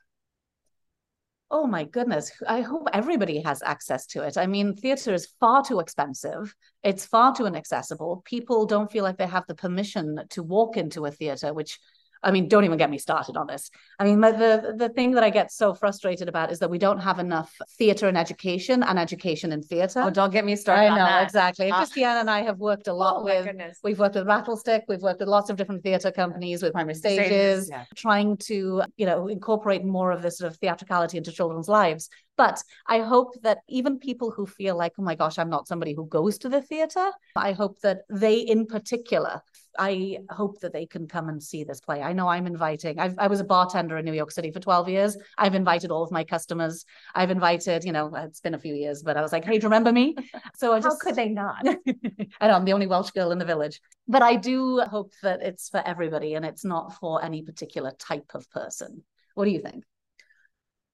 Oh 1.51 1.67
my 1.67 1.85
goodness. 1.85 2.33
I 2.49 2.63
hope 2.63 2.89
everybody 2.95 3.43
has 3.43 3.63
access 3.63 4.07
to 4.09 4.23
it. 4.23 4.39
I 4.39 4.47
mean, 4.47 4.75
theater 4.75 5.13
is 5.13 5.35
far 5.39 5.63
too 5.63 5.81
expensive. 5.81 6.55
It's 6.83 7.05
far 7.05 7.35
too 7.35 7.45
inaccessible. 7.45 8.23
People 8.25 8.65
don't 8.65 8.91
feel 8.91 9.05
like 9.05 9.19
they 9.19 9.27
have 9.27 9.47
the 9.47 9.55
permission 9.55 10.19
to 10.31 10.43
walk 10.43 10.79
into 10.79 11.05
a 11.05 11.11
theater, 11.11 11.53
which 11.53 11.79
I 12.23 12.31
mean, 12.31 12.49
don't 12.49 12.65
even 12.65 12.79
get 12.79 12.91
me 12.91 12.99
started 12.99 13.37
on 13.37 13.47
this. 13.47 13.71
I 13.99 14.05
mean, 14.05 14.21
the 14.21 14.75
the 14.77 14.89
thing 14.89 15.13
that 15.13 15.25
I 15.25 15.31
get 15.31 15.51
so 15.51 15.75
frustrated 15.75 16.29
about 16.29 16.53
is 16.53 16.61
that 16.61 16.71
we 16.71 16.79
don't 16.79 17.01
have 17.01 17.19
enough 17.19 17.53
theatre 17.79 18.09
and 18.09 18.17
education 18.17 18.83
and 18.83 18.99
education 18.99 19.53
in 19.53 19.63
theatre. 19.63 20.03
Oh, 20.05 20.11
don't 20.11 20.33
get 20.33 20.45
me 20.45 20.57
started. 20.57 20.91
I 20.91 20.97
know 20.97 21.23
exactly. 21.23 21.71
Uh, 21.71 21.81
Christianne 21.81 22.21
and 22.21 22.31
I 22.31 22.43
have 22.43 22.59
worked 22.59 22.89
a 22.89 22.93
lot 22.93 23.17
oh, 23.19 23.25
with. 23.25 23.47
Goodness. 23.47 23.79
We've 23.83 23.99
worked 23.99 24.15
with 24.15 24.27
Rattlestick. 24.27 24.83
We've 24.89 25.03
worked 25.03 25.21
with 25.21 25.29
lots 25.29 25.51
of 25.51 25.57
different 25.57 25.83
theatre 25.83 26.13
companies 26.13 26.63
with 26.63 26.73
primary 26.73 26.95
stages, 26.95 27.27
stages 27.27 27.71
yeah. 27.71 27.85
trying 27.97 28.37
to 28.49 28.83
you 28.97 29.07
know 29.07 29.29
incorporate 29.29 29.85
more 29.85 30.13
of 30.13 30.23
this 30.23 30.39
sort 30.39 30.53
of 30.53 30.59
theatricality 30.59 31.19
into 31.19 31.33
children's 31.33 31.69
lives. 31.69 32.09
But 32.37 32.63
I 32.87 33.01
hope 33.01 33.35
that 33.43 33.59
even 33.69 33.99
people 33.99 34.31
who 34.31 34.47
feel 34.47 34.77
like, 34.77 34.95
oh 34.99 35.03
my 35.03 35.15
gosh, 35.15 35.39
I'm 35.39 35.51
not 35.51 35.69
somebody 35.69 35.95
who 35.95 36.07
goes 36.07 36.39
to 36.39 36.49
the 36.49 36.63
theatre, 36.63 37.11
I 37.37 37.53
hope 37.53 37.81
that 37.81 38.03
they 38.09 38.39
in 38.39 38.67
particular 38.67 39.43
I 39.79 40.19
hope 40.31 40.61
that 40.61 40.73
they 40.73 40.87
can 40.87 41.07
come 41.07 41.29
and 41.29 41.43
see 41.43 41.65
this 41.65 41.81
play. 41.81 42.03
I 42.03 42.13
know 42.13 42.29
I'm 42.29 42.47
inviting. 42.47 42.99
I've, 42.99 43.19
i 43.19 43.27
was 43.27 43.41
a 43.41 43.45
bartender 43.45 43.97
in 43.97 44.05
New 44.05 44.13
York 44.13 44.31
City 44.31 44.51
for 44.51 44.61
12 44.61 44.89
years. 44.89 45.17
I've 45.39 45.55
invited 45.55 45.91
all 45.91 46.03
of 46.03 46.11
my 46.11 46.25
customers. 46.25 46.85
I've 47.15 47.31
invited, 47.31 47.85
you 47.85 47.93
know, 47.93 48.11
it's 48.15 48.41
been 48.41 48.55
a 48.55 48.59
few 48.59 48.75
years, 48.75 49.03
but 49.03 49.17
I 49.17 49.23
was 49.23 49.33
like, 49.33 49.45
hey, 49.45 49.59
do 49.59 49.65
you 49.65 49.69
remember 49.69 49.93
me? 49.93 50.17
So 50.57 50.73
I 50.73 50.81
just, 50.81 51.03
how 51.03 51.09
could 51.09 51.17
they 51.17 51.29
not? 51.29 51.67
I 52.41 52.49
know 52.49 52.55
I'm 52.55 52.65
the 52.65 52.73
only 52.73 52.87
Welsh 52.87 53.11
girl 53.11 53.33
in 53.33 53.39
the 53.39 53.45
village, 53.45 53.81
but 54.07 54.23
I 54.23 54.37
do 54.37 54.81
hope 54.81 55.13
that 55.23 55.43
it's 55.43 55.69
for 55.69 55.83
everybody 55.87 56.35
and 56.35 56.45
it's 56.45 56.65
not 56.65 56.95
for 56.95 57.25
any 57.25 57.43
particular 57.43 57.93
type 57.99 58.33
of 58.35 58.51
person. 58.51 59.03
What 59.35 59.47
do 59.47 59.51
you 59.51 59.61
think? 59.61 59.85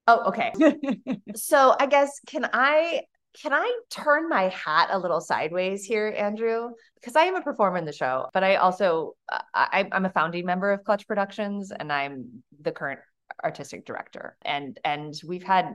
Oh, 0.08 0.22
okay. 0.28 0.52
so 1.36 1.76
I 1.78 1.86
guess 1.86 2.18
can 2.26 2.48
I 2.50 3.02
can 3.40 3.52
I 3.52 3.80
turn 3.90 4.28
my 4.28 4.48
hat 4.48 4.88
a 4.90 4.98
little 4.98 5.20
sideways 5.20 5.84
here, 5.84 6.12
Andrew? 6.16 6.70
Because 6.94 7.14
I 7.14 7.24
am 7.24 7.36
a 7.36 7.42
performer 7.42 7.76
in 7.76 7.84
the 7.84 7.92
show, 7.92 8.26
but 8.32 8.42
I 8.42 8.56
also 8.56 9.16
uh, 9.30 9.40
I, 9.54 9.86
I'm 9.92 10.06
a 10.06 10.10
founding 10.10 10.46
member 10.46 10.72
of 10.72 10.82
Clutch 10.82 11.06
Productions, 11.06 11.70
and 11.70 11.92
I'm 11.92 12.42
the 12.62 12.72
current 12.72 13.00
artistic 13.44 13.84
director. 13.84 14.38
And 14.42 14.80
and 14.82 15.14
we've 15.26 15.44
had 15.44 15.74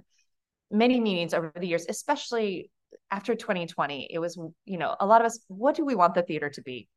many 0.71 0.99
meetings 0.99 1.35
over 1.35 1.53
the 1.55 1.67
years, 1.67 1.85
especially 1.87 2.71
after 3.11 3.35
2020. 3.35 4.09
It 4.11 4.17
was 4.17 4.35
you 4.65 4.77
know 4.79 4.95
a 4.99 5.05
lot 5.05 5.21
of 5.21 5.27
us. 5.27 5.39
What 5.47 5.75
do 5.75 5.85
we 5.85 5.93
want 5.93 6.15
the 6.15 6.23
theater 6.23 6.49
to 6.49 6.61
be? 6.63 6.87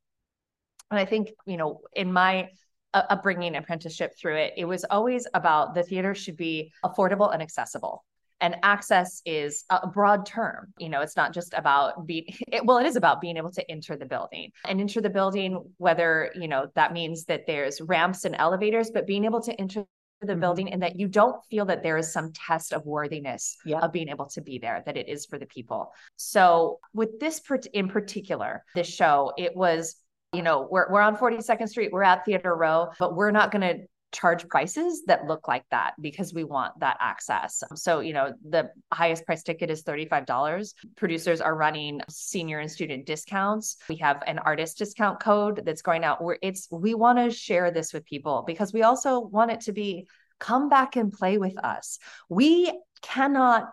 And 0.89 0.99
I 0.99 1.05
think 1.05 1.29
you 1.45 1.57
know 1.57 1.81
in 1.93 2.11
my 2.11 2.49
a 2.93 3.17
bringing 3.17 3.55
apprenticeship 3.55 4.13
through 4.17 4.37
it, 4.37 4.53
it 4.57 4.65
was 4.65 4.83
always 4.85 5.27
about 5.33 5.75
the 5.75 5.83
theater 5.83 6.15
should 6.15 6.37
be 6.37 6.71
affordable 6.83 7.31
and 7.31 7.41
accessible 7.41 8.03
and 8.41 8.55
access 8.63 9.21
is 9.25 9.65
a 9.69 9.87
broad 9.87 10.25
term 10.25 10.73
you 10.77 10.89
know 10.89 11.01
it's 11.01 11.15
not 11.15 11.33
just 11.33 11.53
about 11.53 12.05
being 12.05 12.25
it, 12.47 12.65
well 12.65 12.77
it 12.77 12.85
is 12.85 12.95
about 12.95 13.21
being 13.21 13.37
able 13.37 13.51
to 13.51 13.69
enter 13.69 13.95
the 13.95 14.05
building 14.05 14.51
and 14.65 14.79
enter 14.79 15.01
the 15.01 15.09
building 15.09 15.63
whether 15.77 16.31
you 16.35 16.47
know 16.47 16.67
that 16.75 16.93
means 16.93 17.25
that 17.25 17.45
there's 17.47 17.81
ramps 17.81 18.25
and 18.25 18.35
elevators 18.37 18.91
but 18.91 19.07
being 19.07 19.25
able 19.25 19.41
to 19.41 19.53
enter 19.59 19.85
the 20.21 20.27
mm-hmm. 20.27 20.39
building 20.39 20.73
and 20.73 20.81
that 20.81 20.95
you 20.99 21.07
don't 21.07 21.43
feel 21.49 21.65
that 21.65 21.83
there 21.83 21.97
is 21.97 22.11
some 22.11 22.31
test 22.33 22.73
of 22.73 22.83
worthiness 22.85 23.57
yeah. 23.65 23.79
of 23.79 23.91
being 23.91 24.09
able 24.09 24.25
to 24.25 24.41
be 24.41 24.57
there 24.57 24.81
that 24.85 24.97
it 24.97 25.07
is 25.07 25.25
for 25.25 25.37
the 25.37 25.45
people 25.45 25.91
so 26.15 26.79
with 26.93 27.19
this 27.19 27.41
in 27.73 27.87
particular 27.87 28.63
this 28.73 28.87
show 28.87 29.31
it 29.37 29.55
was 29.55 29.95
you 30.33 30.41
know 30.41 30.67
we're, 30.69 30.91
we're 30.91 31.01
on 31.01 31.15
42nd 31.15 31.69
street 31.69 31.91
we're 31.91 32.03
at 32.03 32.25
theater 32.25 32.55
row 32.55 32.87
but 32.99 33.15
we're 33.15 33.31
not 33.31 33.51
going 33.51 33.61
to 33.61 33.85
charge 34.11 34.47
prices 34.47 35.03
that 35.07 35.25
look 35.25 35.47
like 35.47 35.65
that 35.71 35.93
because 36.01 36.33
we 36.33 36.43
want 36.43 36.79
that 36.79 36.97
access. 36.99 37.63
So, 37.75 37.99
you 37.99 38.13
know, 38.13 38.33
the 38.47 38.69
highest 38.93 39.25
price 39.25 39.43
ticket 39.43 39.69
is 39.69 39.83
$35. 39.83 40.73
Producers 40.95 41.41
are 41.41 41.55
running 41.55 42.01
senior 42.09 42.59
and 42.59 42.71
student 42.71 43.05
discounts. 43.05 43.77
We 43.89 43.97
have 43.97 44.23
an 44.25 44.39
artist 44.39 44.77
discount 44.77 45.19
code 45.19 45.61
that's 45.65 45.81
going 45.81 46.03
out 46.03 46.23
where 46.23 46.37
it's 46.41 46.67
we 46.71 46.93
want 46.93 47.19
to 47.19 47.29
share 47.29 47.71
this 47.71 47.93
with 47.93 48.05
people 48.05 48.43
because 48.47 48.73
we 48.73 48.83
also 48.83 49.19
want 49.19 49.51
it 49.51 49.61
to 49.61 49.71
be 49.71 50.07
come 50.39 50.69
back 50.69 50.95
and 50.95 51.11
play 51.11 51.37
with 51.37 51.57
us. 51.63 51.99
We 52.29 52.71
cannot 53.01 53.69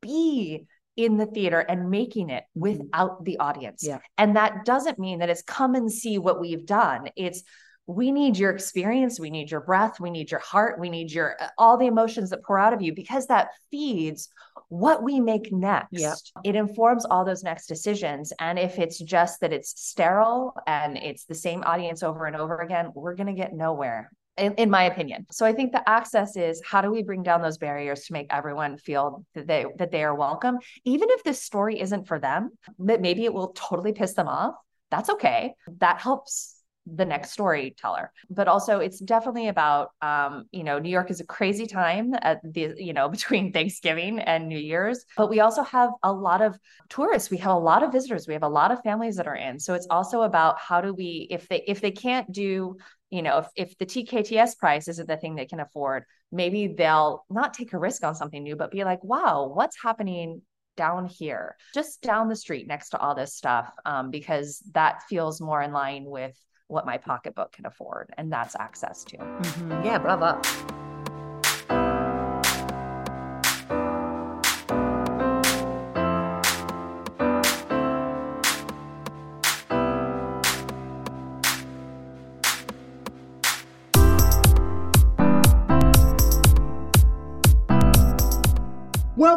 be 0.00 0.66
in 0.96 1.16
the 1.16 1.26
theater 1.26 1.60
and 1.60 1.90
making 1.90 2.30
it 2.30 2.44
without 2.54 3.24
the 3.24 3.38
audience. 3.38 3.84
Yeah. 3.86 3.98
And 4.16 4.36
that 4.36 4.64
doesn't 4.64 4.98
mean 4.98 5.18
that 5.18 5.28
it's 5.28 5.42
come 5.42 5.74
and 5.74 5.92
see 5.92 6.18
what 6.18 6.40
we've 6.40 6.66
done. 6.66 7.10
It's 7.16 7.42
we 7.86 8.10
need 8.10 8.36
your 8.36 8.50
experience 8.50 9.20
we 9.20 9.30
need 9.30 9.50
your 9.50 9.60
breath 9.60 10.00
we 10.00 10.10
need 10.10 10.30
your 10.30 10.40
heart 10.40 10.78
we 10.80 10.90
need 10.90 11.10
your 11.12 11.36
uh, 11.40 11.48
all 11.56 11.76
the 11.76 11.86
emotions 11.86 12.30
that 12.30 12.42
pour 12.42 12.58
out 12.58 12.72
of 12.72 12.82
you 12.82 12.92
because 12.92 13.26
that 13.26 13.50
feeds 13.70 14.28
what 14.68 15.02
we 15.02 15.20
make 15.20 15.52
next 15.52 15.92
yep. 15.92 16.16
it 16.42 16.56
informs 16.56 17.04
all 17.04 17.24
those 17.24 17.44
next 17.44 17.66
decisions 17.66 18.32
and 18.40 18.58
if 18.58 18.78
it's 18.78 18.98
just 18.98 19.40
that 19.40 19.52
it's 19.52 19.80
sterile 19.80 20.52
and 20.66 20.96
it's 20.96 21.24
the 21.26 21.34
same 21.34 21.62
audience 21.62 22.02
over 22.02 22.26
and 22.26 22.34
over 22.34 22.58
again 22.58 22.90
we're 22.94 23.14
going 23.14 23.28
to 23.28 23.32
get 23.32 23.54
nowhere 23.54 24.10
in, 24.36 24.54
in, 24.54 24.70
my 24.70 24.84
opinion. 24.84 25.26
So 25.30 25.46
I 25.46 25.52
think 25.52 25.72
the 25.72 25.88
access 25.88 26.36
is 26.36 26.60
how 26.64 26.80
do 26.82 26.90
we 26.90 27.02
bring 27.02 27.22
down 27.22 27.42
those 27.42 27.58
barriers 27.58 28.04
to 28.04 28.12
make 28.12 28.26
everyone 28.30 28.76
feel 28.76 29.24
that 29.34 29.46
they 29.46 29.66
that 29.78 29.90
they 29.90 30.04
are 30.04 30.14
welcome, 30.14 30.58
even 30.84 31.08
if 31.10 31.24
this 31.24 31.42
story 31.42 31.80
isn't 31.80 32.06
for 32.06 32.18
them, 32.18 32.50
that 32.80 33.00
maybe 33.00 33.24
it 33.24 33.32
will 33.32 33.48
totally 33.48 33.92
piss 33.92 34.14
them 34.14 34.28
off. 34.28 34.54
That's 34.90 35.10
okay. 35.10 35.54
That 35.78 36.00
helps 36.00 36.55
the 36.86 37.04
next 37.04 37.32
storyteller. 37.32 38.12
But 38.30 38.48
also 38.48 38.78
it's 38.78 38.98
definitely 38.98 39.48
about 39.48 39.90
um, 40.00 40.46
you 40.52 40.64
know 40.64 40.78
new 40.78 40.88
york 40.88 41.10
is 41.10 41.20
a 41.20 41.26
crazy 41.26 41.66
time 41.66 42.14
at 42.22 42.40
the 42.42 42.74
you 42.76 42.92
know 42.92 43.08
between 43.16 43.52
thanksgiving 43.52 44.20
and 44.20 44.48
new 44.48 44.58
year's. 44.58 45.04
But 45.16 45.30
we 45.30 45.40
also 45.40 45.62
have 45.62 45.90
a 46.02 46.12
lot 46.12 46.42
of 46.42 46.58
tourists. 46.88 47.30
We 47.30 47.38
have 47.38 47.52
a 47.52 47.58
lot 47.58 47.82
of 47.82 47.92
visitors. 47.92 48.26
We 48.26 48.34
have 48.34 48.42
a 48.42 48.48
lot 48.48 48.72
of 48.72 48.82
families 48.82 49.16
that 49.16 49.26
are 49.26 49.36
in. 49.36 49.58
So 49.58 49.74
it's 49.74 49.86
also 49.90 50.22
about 50.22 50.58
how 50.58 50.80
do 50.80 50.94
we 50.94 51.26
if 51.30 51.48
they 51.48 51.64
if 51.66 51.80
they 51.80 51.90
can't 51.90 52.30
do 52.32 52.76
you 53.10 53.22
know 53.22 53.38
if, 53.38 53.46
if 53.54 53.78
the 53.78 53.86
tkts 53.86 54.58
price 54.58 54.88
isn't 54.88 55.08
the 55.08 55.16
thing 55.16 55.36
they 55.36 55.46
can 55.46 55.60
afford 55.60 56.02
maybe 56.32 56.66
they'll 56.66 57.24
not 57.30 57.54
take 57.54 57.72
a 57.72 57.78
risk 57.78 58.02
on 58.02 58.16
something 58.16 58.42
new 58.42 58.56
but 58.56 58.72
be 58.72 58.82
like 58.82 59.02
wow 59.04 59.48
what's 59.54 59.80
happening 59.80 60.42
down 60.76 61.06
here, 61.06 61.56
just 61.74 62.02
down 62.02 62.28
the 62.28 62.36
street 62.36 62.68
next 62.68 62.90
to 62.90 62.98
all 62.98 63.14
this 63.14 63.34
stuff, 63.34 63.72
um, 63.84 64.10
because 64.10 64.62
that 64.72 65.02
feels 65.08 65.40
more 65.40 65.60
in 65.62 65.72
line 65.72 66.04
with 66.04 66.36
what 66.68 66.86
my 66.86 66.98
pocketbook 66.98 67.52
can 67.52 67.66
afford. 67.66 68.12
And 68.16 68.32
that's 68.32 68.56
access 68.56 69.04
to. 69.04 69.16
Mm-hmm. 69.18 69.84
Yeah, 69.84 69.98
bravo. 69.98 70.40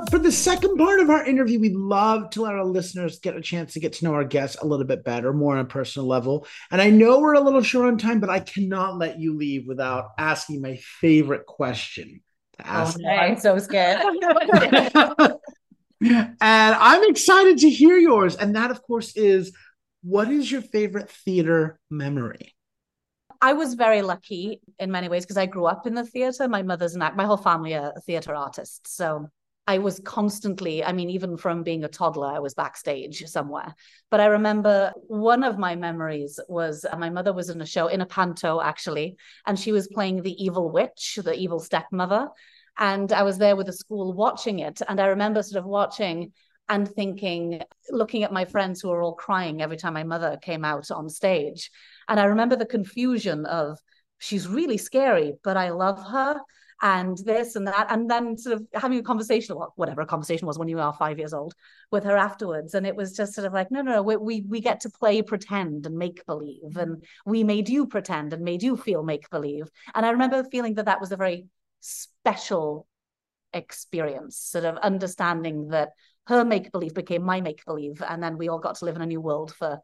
For 0.10 0.20
the 0.20 0.32
second 0.32 0.78
part 0.78 1.00
of 1.00 1.10
our 1.10 1.26
interview, 1.26 1.60
we'd 1.60 1.76
love 1.76 2.30
to 2.32 2.44
let 2.44 2.54
our 2.54 2.66
listeners 2.66 3.20
get 3.20 3.36
a 3.36 3.42
chance 3.42 3.74
to 3.74 3.80
get 3.80 3.94
to 3.94 4.06
know 4.06 4.14
our 4.14 4.24
guests 4.24 4.58
a 4.62 4.66
little 4.66 4.86
bit 4.86 5.04
better, 5.04 5.34
more 5.34 5.54
on 5.56 5.60
a 5.60 5.66
personal 5.66 6.08
level. 6.08 6.48
And 6.72 6.82
I 6.82 6.90
know 6.90 7.20
we're 7.20 7.34
a 7.34 7.40
little 7.40 7.62
short 7.62 7.88
on 7.88 7.98
time, 7.98 8.20
but 8.20 8.30
I 8.30 8.40
cannot 8.40 8.98
let 8.98 9.20
you 9.20 9.36
leave 9.36 9.68
without 9.68 10.12
asking 10.18 10.62
my 10.62 10.78
favorite 11.00 11.46
question 11.46 12.22
to 12.58 12.64
oh, 12.66 12.70
ask. 12.70 13.00
Oh, 13.04 13.10
I'm 13.10 13.40
so 13.40 13.58
scared. 13.60 14.00
and 16.02 16.36
I'm 16.42 17.10
excited 17.10 17.60
to 17.60 17.70
hear 17.70 17.98
yours. 17.98 18.36
And 18.36 18.56
that, 18.56 18.72
of 18.72 18.82
course, 18.84 19.16
is 19.16 19.52
what 20.02 20.30
is 20.30 20.52
your 20.52 20.62
favorite 20.62 21.10
theater 21.10 21.80
memory? 21.90 22.56
I 23.42 23.54
was 23.54 23.76
very 23.76 24.02
lucky 24.02 24.62
in 24.80 24.92
many 24.92 25.08
ways 25.08 25.24
because 25.26 25.38
I 25.38 25.46
grew 25.46 25.66
up 25.66 25.88
in 25.88 25.94
the 25.94 26.06
theater. 26.06 26.48
My 26.48 26.62
mother's 26.62 26.96
an 26.96 27.02
act, 27.02 27.16
my 27.16 27.26
whole 27.26 27.38
family 27.38 27.74
are 27.74 27.94
theater 28.06 28.36
artists. 28.36 28.94
So 28.94 29.30
I 29.70 29.78
was 29.78 30.00
constantly, 30.00 30.84
I 30.84 30.94
mean, 30.94 31.12
even 31.12 31.38
from 31.38 31.62
being 31.62 31.84
a 31.84 31.88
toddler, 31.88 32.26
I 32.26 32.40
was 32.40 32.56
backstage 32.56 33.24
somewhere. 33.28 33.76
But 34.10 34.20
I 34.20 34.26
remember 34.26 34.92
one 35.06 35.44
of 35.44 35.60
my 35.60 35.76
memories 35.76 36.40
was 36.50 36.88
uh, 36.92 36.98
my 36.98 37.12
mother 37.12 37.34
was 37.34 37.52
in 37.52 37.62
a 37.62 37.68
show, 37.68 37.86
in 37.86 38.02
a 38.02 38.08
panto 38.08 38.60
actually, 38.62 39.18
and 39.46 39.60
she 39.60 39.72
was 39.72 39.88
playing 39.88 40.24
the 40.24 40.44
evil 40.44 40.72
witch, 40.72 41.20
the 41.24 41.36
evil 41.36 41.60
stepmother. 41.60 42.30
And 42.80 43.14
I 43.14 43.22
was 43.22 43.38
there 43.38 43.56
with 43.56 43.68
the 43.68 43.74
school 43.74 44.12
watching 44.14 44.58
it. 44.58 44.82
And 44.88 45.00
I 45.00 45.06
remember 45.06 45.44
sort 45.44 45.64
of 45.64 45.70
watching 45.70 46.34
and 46.68 46.90
thinking, 46.90 47.62
looking 47.92 48.24
at 48.24 48.34
my 48.34 48.46
friends 48.46 48.82
who 48.82 48.90
were 48.90 49.04
all 49.04 49.14
crying 49.14 49.62
every 49.62 49.78
time 49.78 49.94
my 49.94 50.04
mother 50.04 50.40
came 50.42 50.66
out 50.66 50.90
on 50.90 51.10
stage. 51.10 51.70
And 52.08 52.20
I 52.20 52.24
remember 52.24 52.56
the 52.56 52.66
confusion 52.66 53.46
of, 53.46 53.78
she's 54.18 54.48
really 54.48 54.78
scary, 54.78 55.34
but 55.44 55.58
I 55.58 55.70
love 55.70 56.04
her 56.08 56.42
and 56.82 57.18
this 57.20 57.56
and 57.56 57.68
that 57.68 57.88
and 57.90 58.10
then 58.10 58.38
sort 58.38 58.56
of 58.56 58.66
having 58.74 59.00
a 59.00 59.04
conversation 59.04 59.56
whatever 59.76 60.02
a 60.02 60.06
conversation 60.06 60.48
was 60.48 60.58
when 60.58 60.68
you 60.68 60.80
are 60.80 60.94
five 60.94 61.18
years 61.18 61.34
old 61.34 61.54
with 61.92 62.04
her 62.04 62.16
afterwards. 62.16 62.74
And 62.74 62.88
it 62.88 62.96
was 62.96 63.16
just 63.16 63.34
sort 63.34 63.46
of 63.46 63.54
like 63.54 63.72
no 63.72 63.82
no, 63.82 63.94
no 63.94 64.02
we, 64.04 64.16
we 64.16 64.42
we 64.48 64.62
get 64.62 64.82
to 64.82 64.90
play 64.90 65.22
pretend 65.22 65.86
and 65.86 65.98
make 65.98 66.26
believe. 66.26 66.78
And 66.78 67.04
we 67.26 67.44
made 67.44 67.70
you 67.70 67.88
pretend 67.88 68.34
and 68.34 68.44
made 68.44 68.64
you 68.64 68.78
feel 68.78 69.04
make 69.04 69.30
believe. 69.30 69.70
And 69.94 70.06
i 70.06 70.12
remember 70.12 70.44
feeling 70.44 70.76
that 70.76 70.86
that 70.86 71.02
was 71.02 71.12
a 71.12 71.18
very 71.18 71.48
special 71.82 72.88
experience 73.54 74.38
sort 74.38 74.66
of 74.66 74.78
understanding 74.78 75.70
that 75.70 75.90
her 76.28 76.46
make 76.46 76.72
believe 76.72 76.94
became 76.94 77.24
my 77.24 77.42
make 77.42 77.66
believe. 77.66 78.04
And 78.08 78.22
then 78.22 78.38
we 78.38 78.50
all 78.50 78.60
got 78.60 78.76
to 78.76 78.86
live 78.86 78.96
in 78.96 79.02
a 79.02 79.08
new 79.08 79.20
world 79.20 79.54
for 79.54 79.80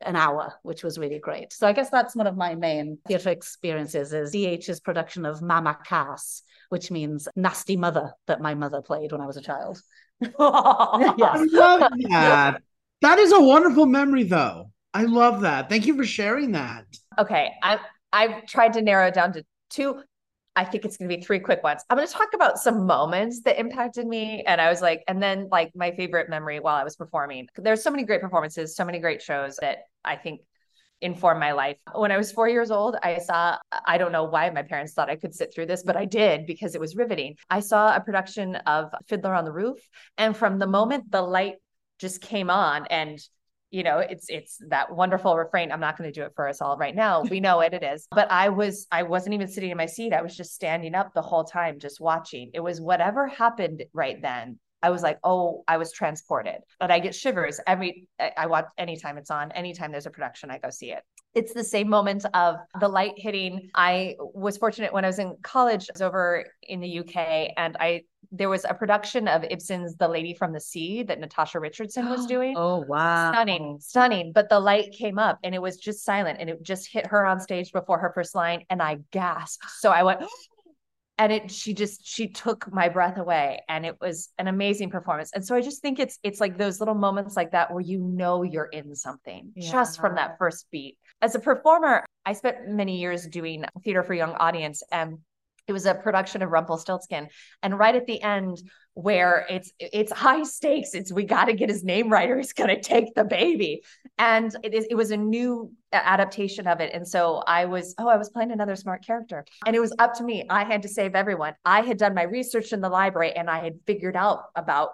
an 0.00 0.16
hour, 0.16 0.54
which 0.62 0.82
was 0.82 0.98
really 0.98 1.18
great. 1.18 1.52
So 1.52 1.66
I 1.66 1.72
guess 1.72 1.90
that's 1.90 2.14
one 2.14 2.26
of 2.26 2.36
my 2.36 2.54
main 2.54 2.98
theatre 3.06 3.30
experiences 3.30 4.12
is 4.12 4.32
DH's 4.32 4.80
production 4.80 5.26
of 5.26 5.42
Mama 5.42 5.78
Cass, 5.84 6.42
which 6.68 6.90
means 6.90 7.28
nasty 7.34 7.76
mother 7.76 8.12
that 8.26 8.40
my 8.40 8.54
mother 8.54 8.80
played 8.80 9.12
when 9.12 9.20
I 9.20 9.26
was 9.26 9.36
a 9.36 9.42
child. 9.42 9.80
yes. 10.20 10.34
I 10.38 11.46
love 11.50 11.80
that. 12.10 12.62
That 13.00 13.18
is 13.18 13.32
a 13.32 13.40
wonderful 13.40 13.86
memory 13.86 14.24
though. 14.24 14.70
I 14.94 15.04
love 15.04 15.42
that. 15.42 15.68
Thank 15.68 15.86
you 15.86 15.96
for 15.96 16.04
sharing 16.04 16.52
that. 16.52 16.84
Okay. 17.18 17.50
I 17.62 17.78
I've 18.12 18.46
tried 18.46 18.72
to 18.74 18.82
narrow 18.82 19.08
it 19.08 19.14
down 19.14 19.32
to 19.34 19.44
two 19.70 20.02
I 20.58 20.64
think 20.64 20.84
it's 20.84 20.96
going 20.96 21.08
to 21.08 21.16
be 21.16 21.22
three 21.22 21.38
quick 21.38 21.62
ones. 21.62 21.84
I'm 21.88 21.96
going 21.96 22.08
to 22.08 22.12
talk 22.12 22.30
about 22.34 22.58
some 22.58 22.84
moments 22.84 23.42
that 23.42 23.60
impacted 23.60 24.08
me. 24.08 24.42
And 24.44 24.60
I 24.60 24.68
was 24.68 24.82
like, 24.82 25.04
and 25.06 25.22
then 25.22 25.48
like 25.52 25.70
my 25.76 25.92
favorite 25.92 26.28
memory 26.28 26.58
while 26.58 26.74
I 26.74 26.82
was 26.82 26.96
performing. 26.96 27.46
There's 27.54 27.80
so 27.80 27.92
many 27.92 28.02
great 28.02 28.20
performances, 28.20 28.74
so 28.74 28.84
many 28.84 28.98
great 28.98 29.22
shows 29.22 29.54
that 29.60 29.84
I 30.04 30.16
think 30.16 30.40
inform 31.00 31.38
my 31.38 31.52
life. 31.52 31.76
When 31.94 32.10
I 32.10 32.16
was 32.16 32.32
four 32.32 32.48
years 32.48 32.72
old, 32.72 32.96
I 33.00 33.18
saw, 33.18 33.56
I 33.86 33.98
don't 33.98 34.10
know 34.10 34.24
why 34.24 34.50
my 34.50 34.62
parents 34.64 34.94
thought 34.94 35.08
I 35.08 35.14
could 35.14 35.32
sit 35.32 35.54
through 35.54 35.66
this, 35.66 35.84
but 35.84 35.96
I 35.96 36.06
did 36.06 36.44
because 36.44 36.74
it 36.74 36.80
was 36.80 36.96
riveting. 36.96 37.36
I 37.48 37.60
saw 37.60 37.94
a 37.94 38.00
production 38.00 38.56
of 38.56 38.92
Fiddler 39.06 39.34
on 39.34 39.44
the 39.44 39.52
Roof. 39.52 39.78
And 40.16 40.36
from 40.36 40.58
the 40.58 40.66
moment 40.66 41.12
the 41.12 41.22
light 41.22 41.54
just 42.00 42.20
came 42.20 42.50
on 42.50 42.86
and 42.90 43.20
you 43.70 43.82
know 43.82 43.98
it's 43.98 44.26
it's 44.28 44.58
that 44.68 44.94
wonderful 44.94 45.36
refrain 45.36 45.70
i'm 45.70 45.80
not 45.80 45.98
going 45.98 46.10
to 46.10 46.20
do 46.20 46.24
it 46.24 46.32
for 46.34 46.48
us 46.48 46.60
all 46.60 46.76
right 46.76 46.94
now. 46.94 47.22
We 47.22 47.40
know 47.40 47.58
what 47.58 47.74
it 47.74 47.82
is. 47.82 48.06
But 48.10 48.30
i 48.30 48.48
was 48.48 48.86
i 48.90 49.02
wasn't 49.02 49.34
even 49.34 49.48
sitting 49.48 49.70
in 49.70 49.76
my 49.76 49.86
seat. 49.86 50.12
I 50.12 50.22
was 50.22 50.36
just 50.36 50.54
standing 50.54 50.94
up 50.94 51.12
the 51.14 51.22
whole 51.22 51.44
time 51.44 51.78
just 51.78 52.00
watching. 52.00 52.50
It 52.54 52.60
was 52.60 52.80
whatever 52.80 53.26
happened 53.26 53.84
right 53.92 54.20
then 54.20 54.58
i 54.82 54.90
was 54.90 55.02
like 55.02 55.18
oh 55.24 55.64
i 55.68 55.76
was 55.76 55.92
transported. 55.92 56.60
But 56.80 56.90
i 56.90 56.98
get 56.98 57.14
shivers 57.14 57.60
every 57.66 58.08
i 58.36 58.46
watch 58.46 58.66
anytime 58.78 59.18
it's 59.18 59.30
on 59.30 59.52
anytime 59.52 59.92
there's 59.92 60.06
a 60.06 60.10
production 60.10 60.50
i 60.50 60.58
go 60.58 60.70
see 60.70 60.92
it. 60.92 61.02
It's 61.34 61.52
the 61.52 61.64
same 61.64 61.88
moment 61.88 62.24
of 62.34 62.56
the 62.80 62.88
light 62.88 63.12
hitting. 63.16 63.70
I 63.74 64.16
was 64.18 64.56
fortunate 64.56 64.92
when 64.92 65.04
i 65.04 65.08
was 65.08 65.18
in 65.18 65.36
college 65.42 65.88
I 65.90 65.92
was 65.94 66.02
over 66.02 66.46
in 66.62 66.80
the 66.80 67.00
uk 67.00 67.16
and 67.16 67.76
i 67.78 68.02
there 68.30 68.48
was 68.48 68.64
a 68.64 68.74
production 68.74 69.26
of 69.28 69.44
Ibsen's 69.44 69.96
The 69.96 70.08
Lady 70.08 70.34
from 70.34 70.52
the 70.52 70.60
Sea 70.60 71.02
that 71.04 71.20
Natasha 71.20 71.60
Richardson 71.60 72.08
was 72.08 72.26
doing. 72.26 72.54
Oh 72.56 72.84
wow. 72.86 73.32
Stunning, 73.32 73.78
stunning. 73.80 74.32
But 74.32 74.48
the 74.48 74.60
light 74.60 74.92
came 74.92 75.18
up 75.18 75.38
and 75.42 75.54
it 75.54 75.62
was 75.62 75.76
just 75.76 76.04
silent 76.04 76.38
and 76.40 76.50
it 76.50 76.62
just 76.62 76.92
hit 76.92 77.06
her 77.06 77.24
on 77.24 77.40
stage 77.40 77.72
before 77.72 77.98
her 77.98 78.12
first 78.14 78.34
line. 78.34 78.64
And 78.70 78.82
I 78.82 78.98
gasped. 79.12 79.64
So 79.78 79.90
I 79.90 80.02
went, 80.02 80.22
and 81.18 81.32
it 81.32 81.50
she 81.50 81.74
just 81.74 82.06
she 82.06 82.28
took 82.28 82.72
my 82.72 82.88
breath 82.88 83.18
away 83.18 83.60
and 83.68 83.84
it 83.84 83.96
was 84.00 84.30
an 84.38 84.46
amazing 84.46 84.88
performance 84.88 85.32
and 85.34 85.44
so 85.44 85.54
i 85.54 85.60
just 85.60 85.82
think 85.82 85.98
it's 85.98 86.18
it's 86.22 86.40
like 86.40 86.56
those 86.56 86.78
little 86.78 86.94
moments 86.94 87.36
like 87.36 87.50
that 87.50 87.72
where 87.72 87.80
you 87.80 87.98
know 87.98 88.44
you're 88.44 88.66
in 88.66 88.94
something 88.94 89.50
yeah. 89.56 89.70
just 89.70 90.00
from 90.00 90.14
that 90.14 90.38
first 90.38 90.66
beat 90.70 90.96
as 91.20 91.34
a 91.34 91.40
performer 91.40 92.04
i 92.24 92.32
spent 92.32 92.68
many 92.68 93.00
years 93.00 93.26
doing 93.26 93.64
theater 93.82 94.04
for 94.04 94.14
young 94.14 94.32
audience 94.34 94.82
and 94.92 95.18
it 95.68 95.72
was 95.72 95.86
a 95.86 95.94
production 95.94 96.42
of 96.42 96.50
Rumpelstiltskin, 96.50 97.28
and 97.62 97.78
right 97.78 97.94
at 97.94 98.06
the 98.06 98.20
end, 98.20 98.62
where 98.94 99.46
it's 99.48 99.72
it's 99.78 100.10
high 100.10 100.42
stakes, 100.42 100.94
it's 100.94 101.12
we 101.12 101.24
got 101.24 101.44
to 101.44 101.52
get 101.52 101.68
his 101.68 101.84
name 101.84 102.10
right, 102.10 102.28
or 102.28 102.36
he's 102.36 102.52
going 102.52 102.74
to 102.74 102.80
take 102.80 103.14
the 103.14 103.24
baby. 103.24 103.84
And 104.18 104.54
it 104.64 104.74
is 104.74 104.86
it 104.90 104.96
was 104.96 105.12
a 105.12 105.16
new 105.16 105.70
adaptation 105.92 106.66
of 106.66 106.80
it, 106.80 106.92
and 106.92 107.06
so 107.06 107.42
I 107.46 107.66
was 107.66 107.94
oh 107.98 108.08
I 108.08 108.16
was 108.16 108.30
playing 108.30 108.50
another 108.50 108.74
smart 108.74 109.06
character, 109.06 109.44
and 109.66 109.76
it 109.76 109.80
was 109.80 109.94
up 109.98 110.14
to 110.14 110.24
me. 110.24 110.44
I 110.50 110.64
had 110.64 110.82
to 110.82 110.88
save 110.88 111.14
everyone. 111.14 111.54
I 111.64 111.82
had 111.82 111.98
done 111.98 112.14
my 112.14 112.24
research 112.24 112.72
in 112.72 112.80
the 112.80 112.88
library, 112.88 113.32
and 113.32 113.48
I 113.48 113.60
had 113.60 113.78
figured 113.86 114.16
out 114.16 114.46
about 114.56 114.90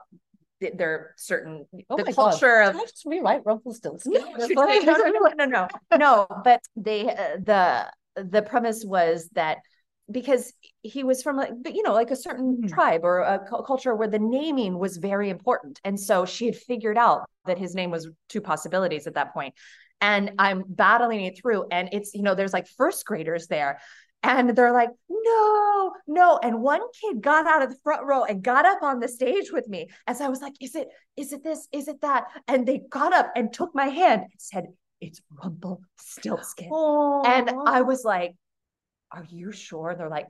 their 0.60 1.14
certain 1.16 1.66
oh 1.90 1.96
the 1.96 2.12
culture 2.12 2.62
God. 2.62 2.74
of 2.74 2.76
I 2.76 2.80
just 2.80 3.04
rewrite 3.06 3.42
Rumpelstiltskin. 3.44 4.12
No, 4.38 4.66
no, 4.66 5.34
no, 5.36 5.44
no, 5.46 5.68
no, 5.96 6.26
but 6.44 6.60
they 6.76 7.08
uh, 7.08 7.36
the 7.42 7.86
the 8.16 8.42
premise 8.42 8.84
was 8.84 9.28
that 9.32 9.58
because 10.10 10.52
he 10.82 11.02
was 11.02 11.22
from 11.22 11.36
like 11.36 11.50
but 11.62 11.74
you 11.74 11.82
know 11.82 11.92
like 11.92 12.10
a 12.10 12.16
certain 12.16 12.56
mm-hmm. 12.56 12.66
tribe 12.68 13.00
or 13.04 13.20
a 13.20 13.38
culture 13.66 13.94
where 13.94 14.08
the 14.08 14.18
naming 14.18 14.78
was 14.78 14.96
very 14.98 15.30
important. 15.30 15.80
And 15.84 15.98
so 15.98 16.24
she 16.24 16.46
had 16.46 16.56
figured 16.56 16.98
out 16.98 17.28
that 17.46 17.58
his 17.58 17.74
name 17.74 17.90
was 17.90 18.08
two 18.28 18.40
possibilities 18.40 19.06
at 19.06 19.14
that 19.14 19.32
point. 19.32 19.54
And 20.00 20.32
i'm 20.38 20.64
battling 20.68 21.24
it 21.24 21.38
through 21.38 21.66
and 21.70 21.88
it's 21.92 22.14
you 22.14 22.22
know 22.22 22.34
there's 22.34 22.52
like 22.52 22.66
first 22.76 23.06
graders 23.06 23.46
there 23.46 23.80
and 24.22 24.56
they're 24.56 24.72
like 24.72 24.90
no 25.08 25.92
no. 26.06 26.38
And 26.42 26.62
one 26.62 26.80
kid 27.00 27.20
got 27.20 27.46
out 27.46 27.62
of 27.62 27.70
the 27.70 27.78
front 27.82 28.06
row 28.06 28.24
and 28.24 28.42
got 28.42 28.66
up 28.66 28.82
on 28.82 29.00
the 29.00 29.08
stage 29.08 29.52
with 29.52 29.68
me. 29.68 29.88
As 30.06 30.20
i 30.20 30.28
was 30.28 30.40
like 30.40 30.54
is 30.60 30.74
it 30.74 30.88
is 31.16 31.32
it 31.32 31.44
this 31.44 31.68
is 31.72 31.88
it 31.88 32.00
that? 32.00 32.24
And 32.48 32.66
they 32.66 32.80
got 32.90 33.12
up 33.12 33.30
and 33.36 33.52
took 33.52 33.74
my 33.74 33.86
hand 33.86 34.22
and 34.22 34.32
said 34.38 34.66
it's 35.00 35.20
rumple 35.42 35.82
stiltskin. 36.00 36.70
And 37.26 37.50
i 37.66 37.82
was 37.82 38.04
like 38.04 38.34
are 39.14 39.26
you 39.30 39.52
sure? 39.52 39.94
They're 39.96 40.08
like, 40.08 40.26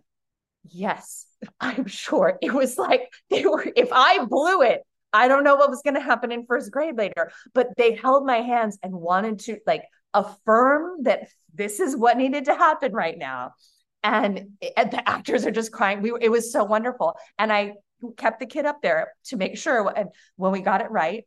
yes, 0.64 1.26
I'm 1.60 1.86
sure. 1.86 2.38
It 2.40 2.52
was 2.52 2.78
like 2.78 3.12
they 3.30 3.44
were, 3.44 3.66
if 3.76 3.88
I 3.92 4.24
blew 4.24 4.62
it, 4.62 4.82
I 5.12 5.28
don't 5.28 5.44
know 5.44 5.54
what 5.54 5.70
was 5.70 5.82
going 5.82 5.94
to 5.94 6.00
happen 6.00 6.32
in 6.32 6.44
first 6.44 6.72
grade 6.72 6.96
later, 6.96 7.30
but 7.54 7.68
they 7.76 7.94
held 7.94 8.26
my 8.26 8.38
hands 8.38 8.78
and 8.82 8.92
wanted 8.92 9.38
to 9.40 9.58
like 9.64 9.84
affirm 10.12 11.04
that 11.04 11.28
this 11.54 11.78
is 11.78 11.96
what 11.96 12.16
needed 12.16 12.46
to 12.46 12.54
happen 12.54 12.92
right 12.92 13.16
now. 13.16 13.52
And, 14.02 14.58
and 14.76 14.90
the 14.90 15.08
actors 15.08 15.46
are 15.46 15.52
just 15.52 15.72
crying. 15.72 16.02
We 16.02 16.12
it 16.20 16.30
was 16.30 16.52
so 16.52 16.64
wonderful. 16.64 17.16
And 17.38 17.52
I 17.52 17.74
kept 18.16 18.40
the 18.40 18.46
kid 18.46 18.66
up 18.66 18.82
there 18.82 19.12
to 19.26 19.36
make 19.36 19.56
sure. 19.56 19.92
And 19.96 20.08
when 20.34 20.50
we 20.50 20.60
got 20.60 20.80
it 20.80 20.90
right, 20.90 21.24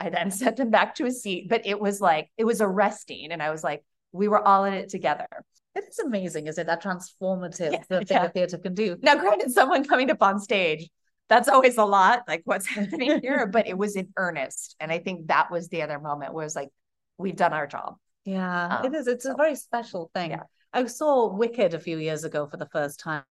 I 0.00 0.08
then 0.08 0.30
sent 0.30 0.58
him 0.58 0.70
back 0.70 0.94
to 0.96 1.04
his 1.04 1.22
seat. 1.22 1.48
But 1.50 1.66
it 1.66 1.78
was 1.78 2.00
like, 2.00 2.30
it 2.38 2.44
was 2.44 2.62
arresting. 2.62 3.30
And 3.30 3.42
I 3.42 3.50
was 3.50 3.62
like, 3.62 3.84
we 4.12 4.26
were 4.26 4.40
all 4.40 4.64
in 4.64 4.72
it 4.72 4.88
together. 4.88 5.26
It 5.74 5.84
is 5.88 5.98
amazing, 5.98 6.46
is 6.46 6.58
it? 6.58 6.66
That 6.66 6.82
transformative 6.82 7.72
yeah, 7.72 7.82
the 7.88 8.04
yeah. 8.08 8.28
theater 8.28 8.58
can 8.58 8.74
do. 8.74 8.96
Now, 9.02 9.16
granted, 9.16 9.52
someone 9.52 9.84
coming 9.84 10.10
up 10.10 10.22
on 10.22 10.40
stage, 10.40 10.88
that's 11.28 11.48
always 11.48 11.76
a 11.76 11.84
lot, 11.84 12.22
like 12.26 12.42
what's 12.44 12.66
happening 12.74 13.20
here, 13.20 13.46
but 13.46 13.66
it 13.66 13.76
was 13.76 13.96
in 13.96 14.08
earnest. 14.16 14.76
And 14.80 14.90
I 14.90 14.98
think 14.98 15.28
that 15.28 15.50
was 15.50 15.68
the 15.68 15.82
other 15.82 16.00
moment 16.00 16.34
where 16.34 16.44
it's 16.44 16.56
like, 16.56 16.70
we've 17.18 17.36
done 17.36 17.52
our 17.52 17.66
job. 17.66 17.96
Yeah, 18.24 18.78
um, 18.78 18.86
it 18.86 18.96
is. 18.96 19.06
It's 19.06 19.24
a 19.24 19.34
very 19.34 19.54
special 19.54 20.10
thing. 20.14 20.32
Yeah. 20.32 20.42
I 20.72 20.84
saw 20.86 21.34
Wicked 21.34 21.74
a 21.74 21.80
few 21.80 21.98
years 21.98 22.24
ago 22.24 22.46
for 22.46 22.56
the 22.56 22.68
first 22.72 23.00
time. 23.00 23.24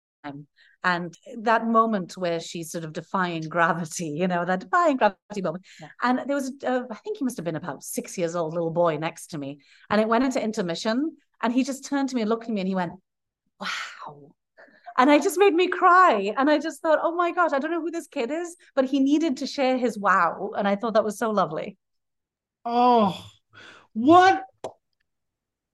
And 0.83 1.13
that 1.39 1.67
moment 1.67 2.17
where 2.17 2.39
she's 2.39 2.71
sort 2.71 2.83
of 2.83 2.93
defying 2.93 3.43
gravity, 3.43 4.09
you 4.09 4.27
know, 4.27 4.43
that 4.45 4.61
defying 4.61 4.97
gravity 4.97 5.41
moment. 5.41 5.65
Yeah. 5.79 5.87
And 6.01 6.19
there 6.27 6.35
was, 6.35 6.51
uh, 6.65 6.81
I 6.89 6.95
think 6.95 7.17
he 7.17 7.23
must 7.23 7.37
have 7.37 7.45
been 7.45 7.55
about 7.55 7.83
six 7.83 8.17
years 8.17 8.35
old, 8.35 8.53
little 8.53 8.71
boy 8.71 8.97
next 8.97 9.27
to 9.27 9.37
me. 9.37 9.59
And 9.89 10.01
it 10.01 10.07
went 10.07 10.23
into 10.23 10.43
intermission 10.43 11.17
and 11.41 11.53
he 11.53 11.63
just 11.63 11.85
turned 11.85 12.09
to 12.09 12.15
me 12.15 12.21
and 12.21 12.29
looked 12.29 12.45
at 12.45 12.49
me 12.49 12.61
and 12.61 12.67
he 12.67 12.75
went, 12.75 12.93
wow. 13.59 14.31
And 14.97 15.11
I 15.11 15.19
just 15.19 15.37
made 15.37 15.53
me 15.53 15.67
cry. 15.67 16.33
And 16.37 16.49
I 16.49 16.57
just 16.57 16.81
thought, 16.81 16.99
oh 17.01 17.15
my 17.15 17.31
gosh, 17.31 17.51
I 17.53 17.59
don't 17.59 17.71
know 17.71 17.81
who 17.81 17.91
this 17.91 18.07
kid 18.07 18.31
is, 18.31 18.55
but 18.75 18.85
he 18.85 18.99
needed 18.99 19.37
to 19.37 19.47
share 19.47 19.77
his 19.77 19.97
wow. 19.97 20.51
And 20.57 20.67
I 20.67 20.75
thought 20.75 20.95
that 20.95 21.03
was 21.03 21.19
so 21.19 21.29
lovely. 21.29 21.77
Oh, 22.65 23.23
what 23.93 24.43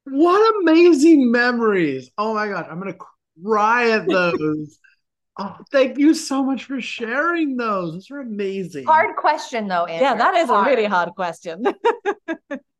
what 0.05 0.61
amazing 0.61 1.31
memories. 1.31 2.11
Oh 2.17 2.33
my 2.33 2.47
god, 2.47 2.67
I'm 2.69 2.79
gonna 2.79 2.95
cry 3.43 3.91
at 3.91 4.07
those. 4.07 4.77
oh, 5.39 5.57
thank 5.71 5.97
you 5.97 6.13
so 6.13 6.43
much 6.43 6.65
for 6.65 6.81
sharing 6.81 7.55
those. 7.55 7.93
Those 7.93 8.11
are 8.11 8.19
amazing. 8.19 8.85
Hard 8.85 9.15
question 9.15 9.67
though, 9.67 9.85
Andrew. 9.85 10.05
Yeah, 10.05 10.15
that 10.15 10.35
is 10.35 10.49
hard. 10.49 10.67
a 10.67 10.69
really 10.69 10.85
hard 10.85 11.15
question. 11.15 11.63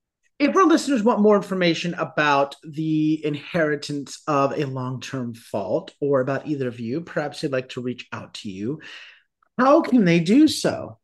If 0.43 0.57
our 0.57 0.65
listeners 0.65 1.03
want 1.03 1.21
more 1.21 1.37
information 1.37 1.93
about 1.93 2.57
the 2.63 3.25
inheritance 3.25 4.21
of 4.27 4.51
a 4.51 4.65
long 4.65 4.99
term 4.99 5.33
fault 5.33 5.93
or 6.01 6.19
about 6.19 6.45
either 6.45 6.67
of 6.67 6.81
you, 6.81 6.99
perhaps 6.99 7.39
they'd 7.39 7.51
like 7.51 7.69
to 7.69 7.81
reach 7.81 8.09
out 8.11 8.33
to 8.35 8.51
you. 8.51 8.81
How 9.57 9.79
can 9.81 10.03
they 10.03 10.19
do 10.19 10.49
so? 10.49 10.99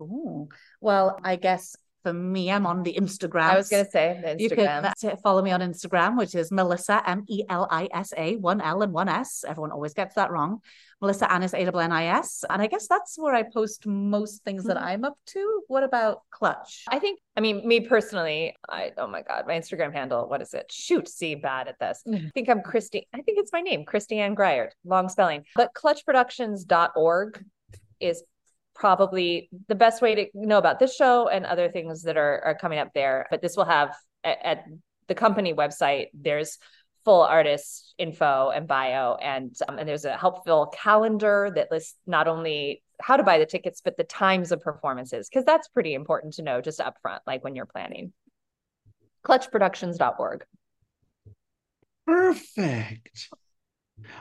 Ooh. 0.00 0.48
Well, 0.80 1.18
I 1.22 1.36
guess 1.36 1.76
for 2.02 2.14
me, 2.14 2.50
I'm 2.50 2.64
on 2.64 2.82
the 2.82 2.94
Instagram. 2.94 3.42
I 3.42 3.56
was 3.56 3.68
going 3.68 3.84
to 3.84 3.90
say 3.90 4.18
the 4.22 4.28
Instagram. 4.28 4.92
You 5.02 5.10
can 5.10 5.16
follow 5.18 5.42
me 5.42 5.50
on 5.50 5.60
Instagram, 5.60 6.16
which 6.16 6.34
is 6.34 6.50
Melisa 6.50 7.02
M 7.06 7.24
E 7.28 7.44
L 7.50 7.68
I 7.70 7.90
S 7.92 8.14
A, 8.16 8.36
one 8.36 8.62
L 8.62 8.80
and 8.80 8.94
one 8.94 9.10
S. 9.10 9.44
Everyone 9.46 9.72
always 9.72 9.92
gets 9.92 10.14
that 10.14 10.30
wrong. 10.30 10.62
Melisa 11.02 11.30
Annis 11.30 11.54
A 11.54 11.64
W 11.64 11.84
N 11.84 11.92
I 11.92 12.06
S, 12.06 12.44
and 12.48 12.62
I 12.62 12.66
guess 12.66 12.86
that's 12.86 13.18
where 13.18 13.34
I 13.34 13.42
post 13.42 13.86
most 13.86 14.44
things 14.44 14.64
that 14.64 14.76
mm-hmm. 14.76 14.86
I'm 14.86 15.04
up 15.04 15.18
to. 15.28 15.62
What 15.66 15.82
about 15.82 16.22
Clutch? 16.30 16.84
I 16.88 16.98
think. 16.98 17.18
I 17.36 17.40
mean, 17.40 17.66
me 17.66 17.80
personally, 17.80 18.54
I 18.68 18.92
oh 18.98 19.06
my 19.06 19.22
god, 19.22 19.46
my 19.46 19.54
Instagram 19.54 19.92
handle. 19.92 20.28
What 20.28 20.42
is 20.42 20.54
it? 20.54 20.70
Shoot, 20.70 21.08
see, 21.08 21.34
bad 21.34 21.68
at 21.68 21.78
this. 21.80 22.02
I 22.12 22.30
think 22.34 22.48
I'm 22.48 22.62
Christy. 22.62 23.08
I 23.12 23.22
think 23.22 23.38
it's 23.38 23.52
my 23.52 23.60
name, 23.60 23.84
Christy 23.84 24.16
Christianne 24.16 24.36
Greiert. 24.36 24.70
Long 24.84 25.08
spelling, 25.08 25.44
but 25.54 25.70
ClutchProductions.org 25.74 27.44
is 28.00 28.22
probably 28.74 29.48
the 29.68 29.74
best 29.74 30.02
way 30.02 30.14
to 30.14 30.26
know 30.34 30.58
about 30.58 30.78
this 30.78 30.94
show 30.94 31.28
and 31.28 31.44
other 31.44 31.68
things 31.70 32.02
that 32.02 32.16
are, 32.16 32.42
are 32.44 32.54
coming 32.54 32.78
up 32.78 32.88
there. 32.94 33.26
But 33.30 33.42
this 33.42 33.56
will 33.56 33.64
have 33.64 33.94
at, 34.24 34.38
at 34.42 34.64
the 35.08 35.14
company 35.14 35.52
website, 35.52 36.06
there's 36.14 36.58
full 37.04 37.22
artist 37.22 37.94
info 37.98 38.50
and 38.50 38.66
bio 38.68 39.14
and 39.16 39.54
um, 39.68 39.78
and 39.78 39.88
there's 39.88 40.04
a 40.04 40.16
helpful 40.16 40.66
calendar 40.74 41.50
that 41.54 41.70
lists 41.70 41.96
not 42.06 42.28
only 42.28 42.82
how 43.00 43.16
to 43.16 43.22
buy 43.22 43.38
the 43.38 43.46
tickets 43.46 43.80
but 43.82 43.96
the 43.96 44.04
times 44.04 44.52
of 44.52 44.60
performances 44.60 45.28
because 45.28 45.44
that's 45.44 45.68
pretty 45.68 45.94
important 45.94 46.34
to 46.34 46.42
know 46.42 46.60
just 46.60 46.80
upfront 46.80 47.20
like 47.26 47.42
when 47.42 47.56
you're 47.56 47.66
planning 47.66 48.12
clutchproductions.org 49.26 50.44
perfect 52.06 53.28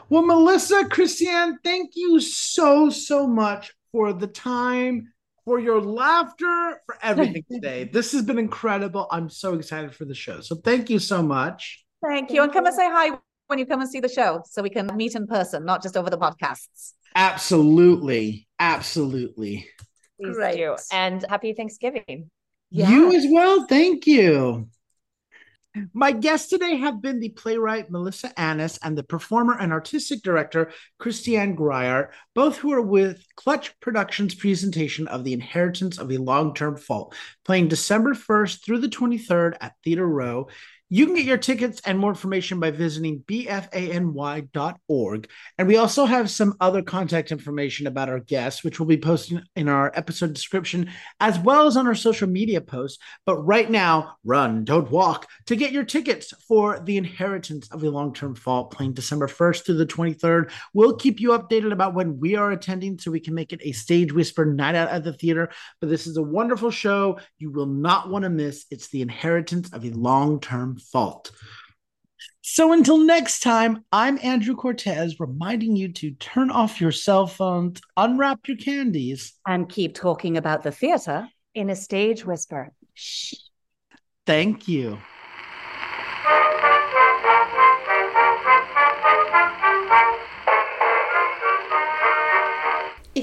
well 0.09 0.23
melisa 0.23 0.87
christianne 0.89 1.55
thank 1.63 1.91
you 1.95 2.19
so 2.19 2.89
so 2.89 3.27
much 3.27 3.73
for 3.91 4.13
the 4.13 4.27
time, 4.27 5.13
for 5.45 5.59
your 5.59 5.81
laughter, 5.81 6.81
for 6.85 6.97
everything 7.01 7.43
today. 7.51 7.89
This 7.91 8.11
has 8.13 8.23
been 8.23 8.39
incredible. 8.39 9.07
I'm 9.11 9.29
so 9.29 9.55
excited 9.55 9.93
for 9.93 10.05
the 10.05 10.15
show. 10.15 10.41
So 10.41 10.55
thank 10.55 10.89
you 10.89 10.99
so 10.99 11.21
much. 11.21 11.80
Thank 12.03 12.31
you. 12.31 12.43
And 12.43 12.51
come 12.51 12.65
and 12.65 12.75
say 12.75 12.89
hi 12.89 13.17
when 13.47 13.59
you 13.59 13.65
come 13.65 13.81
and 13.81 13.89
see 13.89 13.99
the 13.99 14.09
show 14.09 14.43
so 14.45 14.61
we 14.61 14.69
can 14.69 14.89
meet 14.95 15.15
in 15.15 15.27
person, 15.27 15.65
not 15.65 15.83
just 15.83 15.97
over 15.97 16.09
the 16.09 16.17
podcasts. 16.17 16.93
Absolutely. 17.15 18.47
Absolutely. 18.59 19.67
Please 20.19 20.35
Great. 20.35 20.57
do. 20.57 20.75
And 20.91 21.25
happy 21.29 21.53
Thanksgiving. 21.53 22.29
Yeah. 22.69 22.89
You 22.89 23.13
as 23.13 23.25
well. 23.29 23.65
Thank 23.67 24.07
you. 24.07 24.69
My 25.93 26.11
guests 26.11 26.49
today 26.49 26.75
have 26.75 27.01
been 27.01 27.21
the 27.21 27.29
playwright 27.29 27.89
Melisa 27.89 28.33
Annis 28.35 28.77
and 28.83 28.97
the 28.97 29.03
performer 29.03 29.57
and 29.57 29.71
artistic 29.71 30.21
director 30.21 30.71
Christianne 30.99 31.55
Greiert, 31.55 32.09
both 32.35 32.57
who 32.57 32.73
are 32.73 32.81
with 32.81 33.25
Clutch 33.37 33.79
Productions' 33.79 34.35
presentation 34.35 35.07
of 35.07 35.23
The 35.23 35.31
Inheritance 35.31 35.97
of 35.97 36.11
a 36.11 36.17
Long 36.17 36.53
Term 36.53 36.75
Fault, 36.75 37.15
playing 37.45 37.69
December 37.69 38.13
1st 38.13 38.65
through 38.65 38.79
the 38.79 38.89
23rd 38.89 39.55
at 39.61 39.75
Theater 39.81 40.05
Row. 40.05 40.49
You 40.93 41.06
can 41.06 41.15
get 41.15 41.23
your 41.23 41.38
tickets 41.38 41.82
and 41.86 41.97
more 41.97 42.10
information 42.10 42.60
by 42.60 42.71
visiting 42.71 43.21
bfany.org. 43.21 44.49
And 45.58 45.67
we 45.69 45.77
also 45.77 46.04
have 46.04 46.30
some 46.30 46.54
other 46.60 46.82
contact 46.82 47.32
information 47.32 47.88
about 47.88 48.10
our 48.10 48.19
guests, 48.19 48.62
which 48.62 48.77
we'll 48.77 48.89
be 48.89 48.97
posting 48.97 49.41
in 49.56 49.69
our 49.69 49.93
episode 49.95 50.34
description 50.34 50.89
as 51.21 51.39
well 51.39 51.65
as 51.65 51.77
on 51.77 51.88
our 51.88 51.95
social 51.95 52.27
media 52.27 52.60
posts. 52.60 53.01
But 53.25 53.38
right 53.38 53.71
now, 53.71 54.17
run, 54.25 54.65
don't 54.65 54.91
walk 54.91 55.30
to 55.45 55.56
get 55.56 55.71
your 55.71 55.86
tickets 55.86 56.34
for 56.45 56.82
The 56.82 56.97
Inheritance 56.97 57.69
of 57.71 57.86
a 57.86 57.89
Long 57.89 58.13
Term 58.13 58.36
Fault 58.36 58.71
playing 58.71 58.91
December 58.91 59.27
1st 59.27 59.65
through 59.65 59.77
the 59.77 59.86
23rd. 59.86 60.51
We'll 60.73 60.97
keep 60.97 61.21
you 61.21 61.30
updated 61.30 61.71
about 61.71 61.93
when 61.93 62.19
we 62.19 62.36
are 62.36 62.51
attending 62.51 62.99
so 62.99 63.12
we 63.12 63.21
can 63.21 63.34
make 63.34 63.54
it 63.54 63.62
a 63.63 63.71
stage 63.71 64.12
whisper 64.12 64.43
night 64.43 64.75
out 64.75 64.89
at 64.89 65.06
the 65.06 65.13
theater. 65.13 65.51
But 65.80 65.88
this 65.88 66.06
is 66.06 66.17
a 66.17 66.21
wonderful 66.21 66.69
show 66.69 67.17
you 67.39 67.49
will 67.49 67.65
not 67.65 68.10
want 68.10 68.23
to 68.23 68.30
miss. 68.30 68.65
It's 68.69 68.89
The 68.89 69.01
Inheritance 69.01 69.71
of 69.71 69.86
a 69.86 69.91
Long 69.91 70.41
Term 70.41 70.80
fault. 70.81 71.31
So 72.41 72.73
until 72.73 72.97
next 72.97 73.41
time, 73.41 73.85
I'm 73.91 74.19
Andrew 74.21 74.55
Cortez 74.55 75.19
reminding 75.19 75.75
you 75.75 75.89
to 75.93 76.11
turn 76.11 76.51
off 76.51 76.81
your 76.81 76.91
cell 76.91 77.27
phones, 77.27 77.79
unwrap 77.95 78.47
your 78.47 78.57
candies, 78.57 79.33
and 79.47 79.69
keep 79.69 79.95
talking 79.95 80.37
about 80.37 80.63
the 80.63 80.71
theater 80.71 81.27
in 81.53 81.69
a 81.69 81.75
stage 81.75 82.25
whisper. 82.25 82.73
Shh. 82.93 83.35
Thank 84.25 84.67
you. 84.67 84.97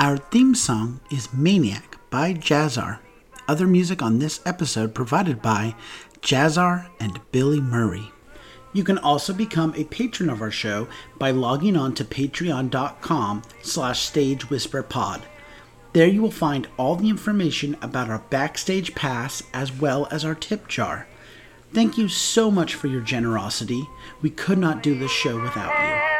Our 0.00 0.16
theme 0.16 0.54
song 0.54 1.00
is 1.10 1.32
Maniac 1.32 1.98
by 2.08 2.32
Jazzar. 2.32 3.00
Other 3.48 3.66
music 3.66 4.00
on 4.00 4.20
this 4.20 4.40
episode 4.46 4.94
provided 4.94 5.42
by 5.42 5.74
Jazzar 6.22 6.88
and 7.00 7.20
Billy 7.32 7.60
Murray. 7.60 8.12
You 8.72 8.84
can 8.84 8.98
also 8.98 9.32
become 9.32 9.74
a 9.74 9.82
patron 9.82 10.30
of 10.30 10.40
our 10.40 10.52
show 10.52 10.86
by 11.18 11.32
logging 11.32 11.76
on 11.76 11.94
to 11.94 12.04
patreon.com 12.04 13.42
slash 13.62 14.08
stagewhisperpod. 14.08 15.22
There 15.94 16.06
you 16.06 16.22
will 16.22 16.30
find 16.30 16.68
all 16.76 16.94
the 16.94 17.10
information 17.10 17.76
about 17.82 18.08
our 18.08 18.22
backstage 18.30 18.94
pass 18.94 19.42
as 19.52 19.72
well 19.72 20.06
as 20.12 20.24
our 20.24 20.36
tip 20.36 20.68
jar. 20.68 21.08
Thank 21.74 21.98
you 21.98 22.06
so 22.06 22.52
much 22.52 22.76
for 22.76 22.86
your 22.86 23.00
generosity. 23.00 23.82
We 24.22 24.30
could 24.30 24.58
not 24.58 24.80
do 24.80 24.96
this 24.96 25.10
show 25.10 25.42
without 25.42 25.72
you. 25.72 26.17